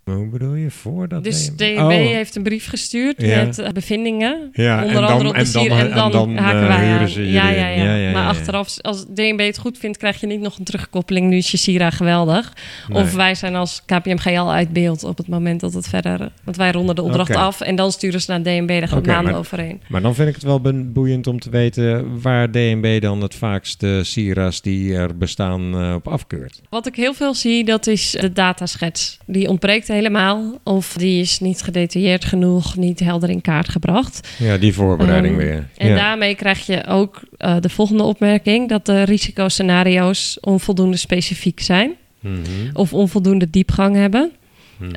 [0.04, 1.24] Hoe bedoel je voordat?
[1.24, 1.88] Dus DNB oh.
[1.89, 4.49] heeft een brief gestuurd met uh, bevindingen.
[4.54, 7.24] Ja, onder en andere op de sier, en, dan, en dan haken uh, wij aan.
[7.26, 10.58] Ja, ja, ja, ja, Maar achteraf, als DNB het goed vindt, krijg je niet nog
[10.58, 11.30] een terugkoppeling.
[11.30, 12.54] Nu is je Sira geweldig.
[12.91, 16.32] Of wij zijn als KPMG al uit beeld op het moment dat het verder...
[16.43, 18.68] Want wij ronden de opdracht af en dan sturen ze naar DNB.
[18.68, 19.82] Daar gaan okay, maanden maar, overheen.
[19.88, 22.22] Maar dan vind ik het wel boeiend om te weten...
[22.22, 26.62] waar DNB dan het vaakst de Sira's die er bestaan uh, op afkeurt.
[26.70, 29.18] Wat ik heel veel zie, dat is de dataschets.
[29.26, 30.60] Die ontbreekt helemaal.
[30.64, 34.30] Of die is niet gedetailleerd genoeg, niet helder in kaart gebracht.
[34.38, 35.68] Ja, die voorbereiding um, weer.
[35.78, 41.91] En daarmee krijg je ook uh, de volgende opmerking: dat de risicoscenario's onvoldoende specifiek zijn.
[42.20, 42.70] Mm -hmm.
[42.74, 44.32] Of onvoldoende diepgang hebben.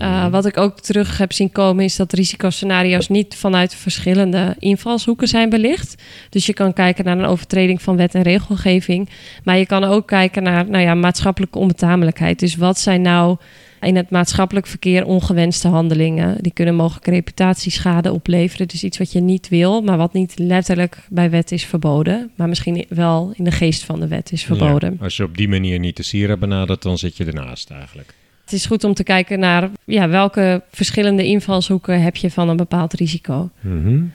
[0.02, 5.28] Uh, wat ik ook terug heb zien komen is dat risicoscenario's niet vanuit verschillende invalshoeken
[5.28, 6.02] zijn belicht.
[6.30, 9.08] Dus je kan kijken naar een overtreding van wet en regelgeving.
[9.44, 12.38] Maar je kan ook kijken naar nou ja, maatschappelijke onbetamelijkheid.
[12.38, 13.36] Dus wat zijn nou
[13.80, 16.42] in het maatschappelijk verkeer ongewenste handelingen.
[16.42, 18.68] Die kunnen mogelijk reputatieschade opleveren.
[18.68, 22.30] Dus iets wat je niet wil, maar wat niet letterlijk bij wet is verboden.
[22.36, 24.98] Maar misschien wel in de geest van de wet is verboden.
[25.00, 28.14] als je op die manier niet de Sira benadert, dan zit je ernaast eigenlijk.
[28.44, 32.56] Het is goed om te kijken naar ja, welke verschillende invalshoeken heb je van een
[32.56, 33.50] bepaald risico.
[33.60, 34.12] Mm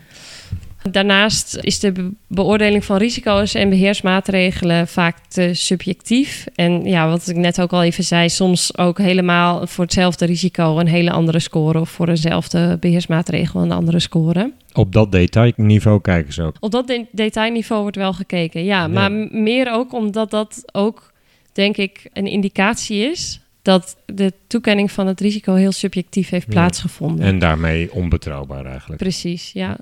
[0.90, 6.46] Daarnaast is de beoordeling van risico's en beheersmaatregelen vaak te subjectief.
[6.56, 10.80] En ja, wat ik net ook al even zei, soms ook helemaal voor hetzelfde risico
[10.80, 14.52] een hele andere score of voor eenzelfde beheersmaatregel een andere score.
[14.74, 16.56] Op dat detailniveau kijken ze ook.
[16.60, 18.88] Op dat de detailniveau wordt wel gekeken, ja.
[18.88, 21.12] Maar meer ook omdat dat ook,
[21.54, 27.26] denk ik, een indicatie is dat de toekenning van het risico heel subjectief heeft plaatsgevonden.
[27.26, 29.02] En daarmee onbetrouwbaar eigenlijk.
[29.02, 29.78] Precies, ja.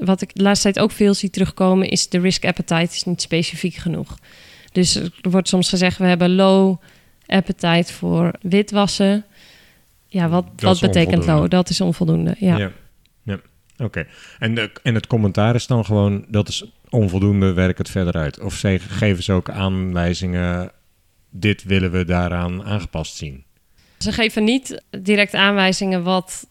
[0.00, 3.22] Wat ik de laatste tijd ook veel zie terugkomen, is de risk appetite is niet
[3.22, 4.18] specifiek genoeg.
[4.72, 6.76] Dus er wordt soms gezegd, we hebben low
[7.26, 9.24] appetite voor witwassen.
[10.06, 11.50] Ja, wat, wat betekent low?
[11.50, 12.56] Dat is onvoldoende, ja.
[12.56, 12.72] ja.
[13.22, 13.40] ja.
[13.78, 14.06] Oké.
[14.38, 18.40] En, en het commentaar is dan gewoon, dat is onvoldoende, werk het verder uit.
[18.40, 20.72] Of ze, geven ze ook aanwijzingen,
[21.30, 23.44] dit willen we daaraan aangepast zien?
[23.98, 26.46] Ze geven niet direct aanwijzingen wat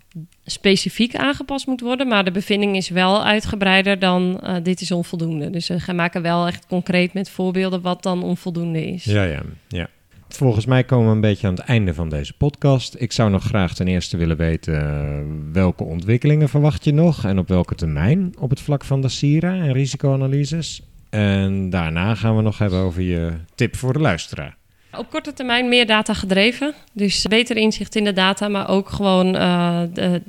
[0.50, 2.08] specifiek aangepast moet worden.
[2.08, 5.50] Maar de bevinding is wel uitgebreider dan uh, dit is onvoldoende.
[5.50, 9.04] Dus ze maken wel echt concreet met voorbeelden wat dan onvoldoende is.
[9.04, 9.88] Ja, ja, ja.
[10.30, 12.96] Volgens mij komen we een beetje aan het einde van deze podcast.
[12.98, 17.40] Ik zou nog graag ten eerste willen weten uh, welke ontwikkelingen verwacht je nog en
[17.40, 20.82] op welke termijn op het vlak van de SIRA en risicoanalyses.
[21.10, 24.59] En daarna gaan we nog hebben over je tip voor de luisteraar.
[24.98, 26.74] Op korte termijn meer data gedreven.
[26.94, 30.22] Dus beter inzicht in de data, maar ook gewoon de,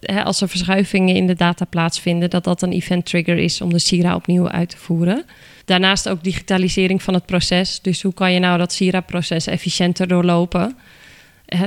[0.00, 3.72] uh, als er verschuivingen in de data plaatsvinden, dat dat een event trigger is om
[3.72, 5.24] de SIRA opnieuw uit te voeren.
[5.64, 7.80] Daarnaast ook digitalisering van het proces.
[7.80, 10.76] Dus hoe kan je nou dat SIRA-proces efficiënter doorlopen?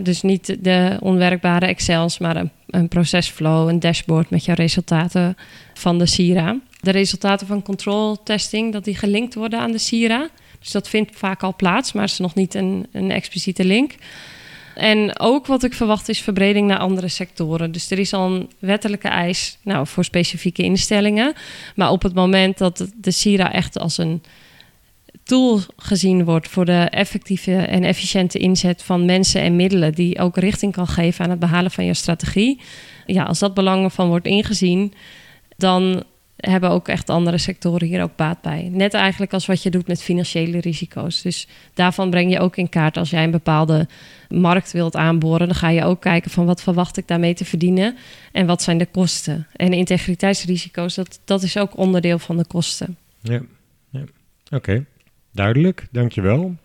[0.03, 5.37] dus niet de onwerkbare Excels, maar een, een procesflow, een dashboard met jouw resultaten
[5.73, 6.59] van de SIRA.
[6.79, 10.29] De resultaten van control testing, dat die gelinkt worden aan de SIRA.
[10.67, 13.95] Dus dat vindt vaak al plaats, maar is nog niet een, een expliciete link.
[14.75, 17.71] En ook wat ik verwacht is verbreding naar andere sectoren.
[17.71, 21.33] Dus er is al een wettelijke eis nou, voor specifieke instellingen.
[21.75, 24.23] Maar op het moment dat de SIRA echt als een
[25.23, 30.37] tool gezien wordt voor de effectieve en efficiënte inzet van mensen en middelen, die ook
[30.37, 32.61] richting kan geven aan het behalen van je strategie.
[33.05, 34.93] Ja, als dat belangen van wordt ingezien,
[35.57, 36.03] dan
[36.37, 38.69] hebben ook echt andere sectoren hier ook baat bij.
[38.71, 41.21] Net eigenlijk als wat je doet met financiële risico's.
[41.21, 43.87] Dus daarvan breng je ook in kaart als jij een bepaalde
[44.29, 45.47] markt wilt aanboren.
[45.47, 47.97] Dan ga je ook kijken van wat verwacht ik daarmee te verdienen
[48.31, 49.47] en wat zijn de kosten.
[49.53, 52.97] En integriteitsrisico's, dat, dat is ook onderdeel van de kosten.
[53.21, 53.41] Ja,
[53.89, 54.03] ja.
[54.49, 54.85] oké.
[55.31, 56.55] Duidelijk, dankjewel.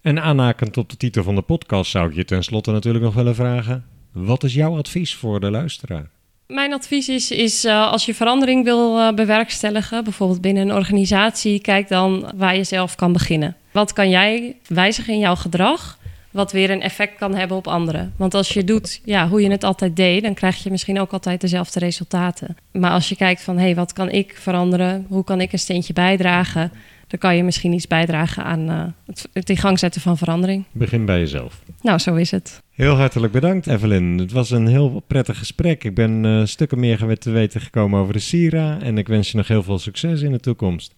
[0.00, 3.34] En aanhakend op de titel van de podcast zou ik je tenslotte natuurlijk nog willen
[3.34, 3.84] vragen...
[4.12, 6.10] wat is jouw advies voor de luisteraar?
[6.52, 11.60] Mijn advies is, is uh, als je verandering wil uh, bewerkstelligen, bijvoorbeeld binnen een organisatie,
[11.60, 13.56] kijk dan waar je zelf kan beginnen.
[13.70, 15.98] Wat kan jij wijzigen in jouw gedrag,
[16.30, 18.14] wat weer een effect kan hebben op anderen?
[18.16, 21.12] Want als je doet ja, hoe je het altijd deed, dan krijg je misschien ook
[21.12, 22.56] altijd dezelfde resultaten.
[22.72, 25.06] Maar als je kijkt van hé, hey, wat kan ik veranderen?
[25.08, 26.72] Hoe kan ik een steentje bijdragen?
[27.12, 30.64] Dan kan je misschien iets bijdragen aan uh, het, het in gang zetten van verandering.
[30.72, 31.62] Begin bij jezelf.
[31.82, 32.62] Nou, zo is het.
[32.70, 34.18] Heel hartelijk bedankt, Evelyn.
[34.18, 35.84] Het was een heel prettig gesprek.
[35.84, 38.78] Ik ben uh, stukken meer te weten gekomen over de Sira.
[38.80, 40.94] En ik wens je nog heel veel succes in de toekomst.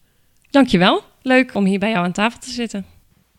[0.50, 1.02] Dankjewel.
[1.22, 2.84] Leuk om hier bij jou aan tafel te zitten.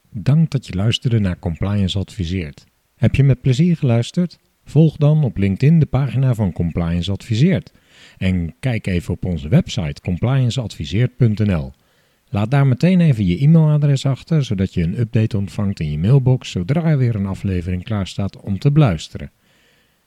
[0.10, 2.66] Dank dat je luisterde naar Compliance Adviseert.
[2.96, 4.40] Heb je met plezier geluisterd?
[4.66, 7.72] Volg dan op LinkedIn de pagina van Compliance Adviseert.
[8.18, 11.74] En kijk even op onze website complianceadviseert.nl.
[12.36, 16.52] Laat daar meteen even je e-mailadres achter, zodat je een update ontvangt in je mailbox
[16.52, 19.32] zodra er weer een aflevering klaar staat om te beluisteren.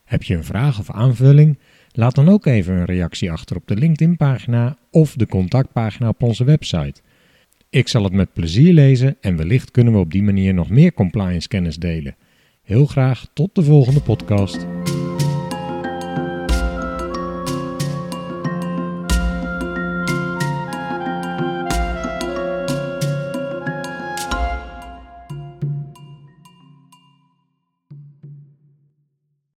[0.05, 1.59] Heb je een vraag of aanvulling?
[1.93, 6.45] Laat dan ook even een reactie achter op de LinkedIn-pagina of de contactpagina op onze
[6.45, 7.01] website.
[7.71, 10.93] Ik zal het met plezier lezen en wellicht kunnen we op die manier nog meer
[10.93, 12.17] compliance kennis delen.
[12.63, 14.67] Heel graag tot de volgende podcast.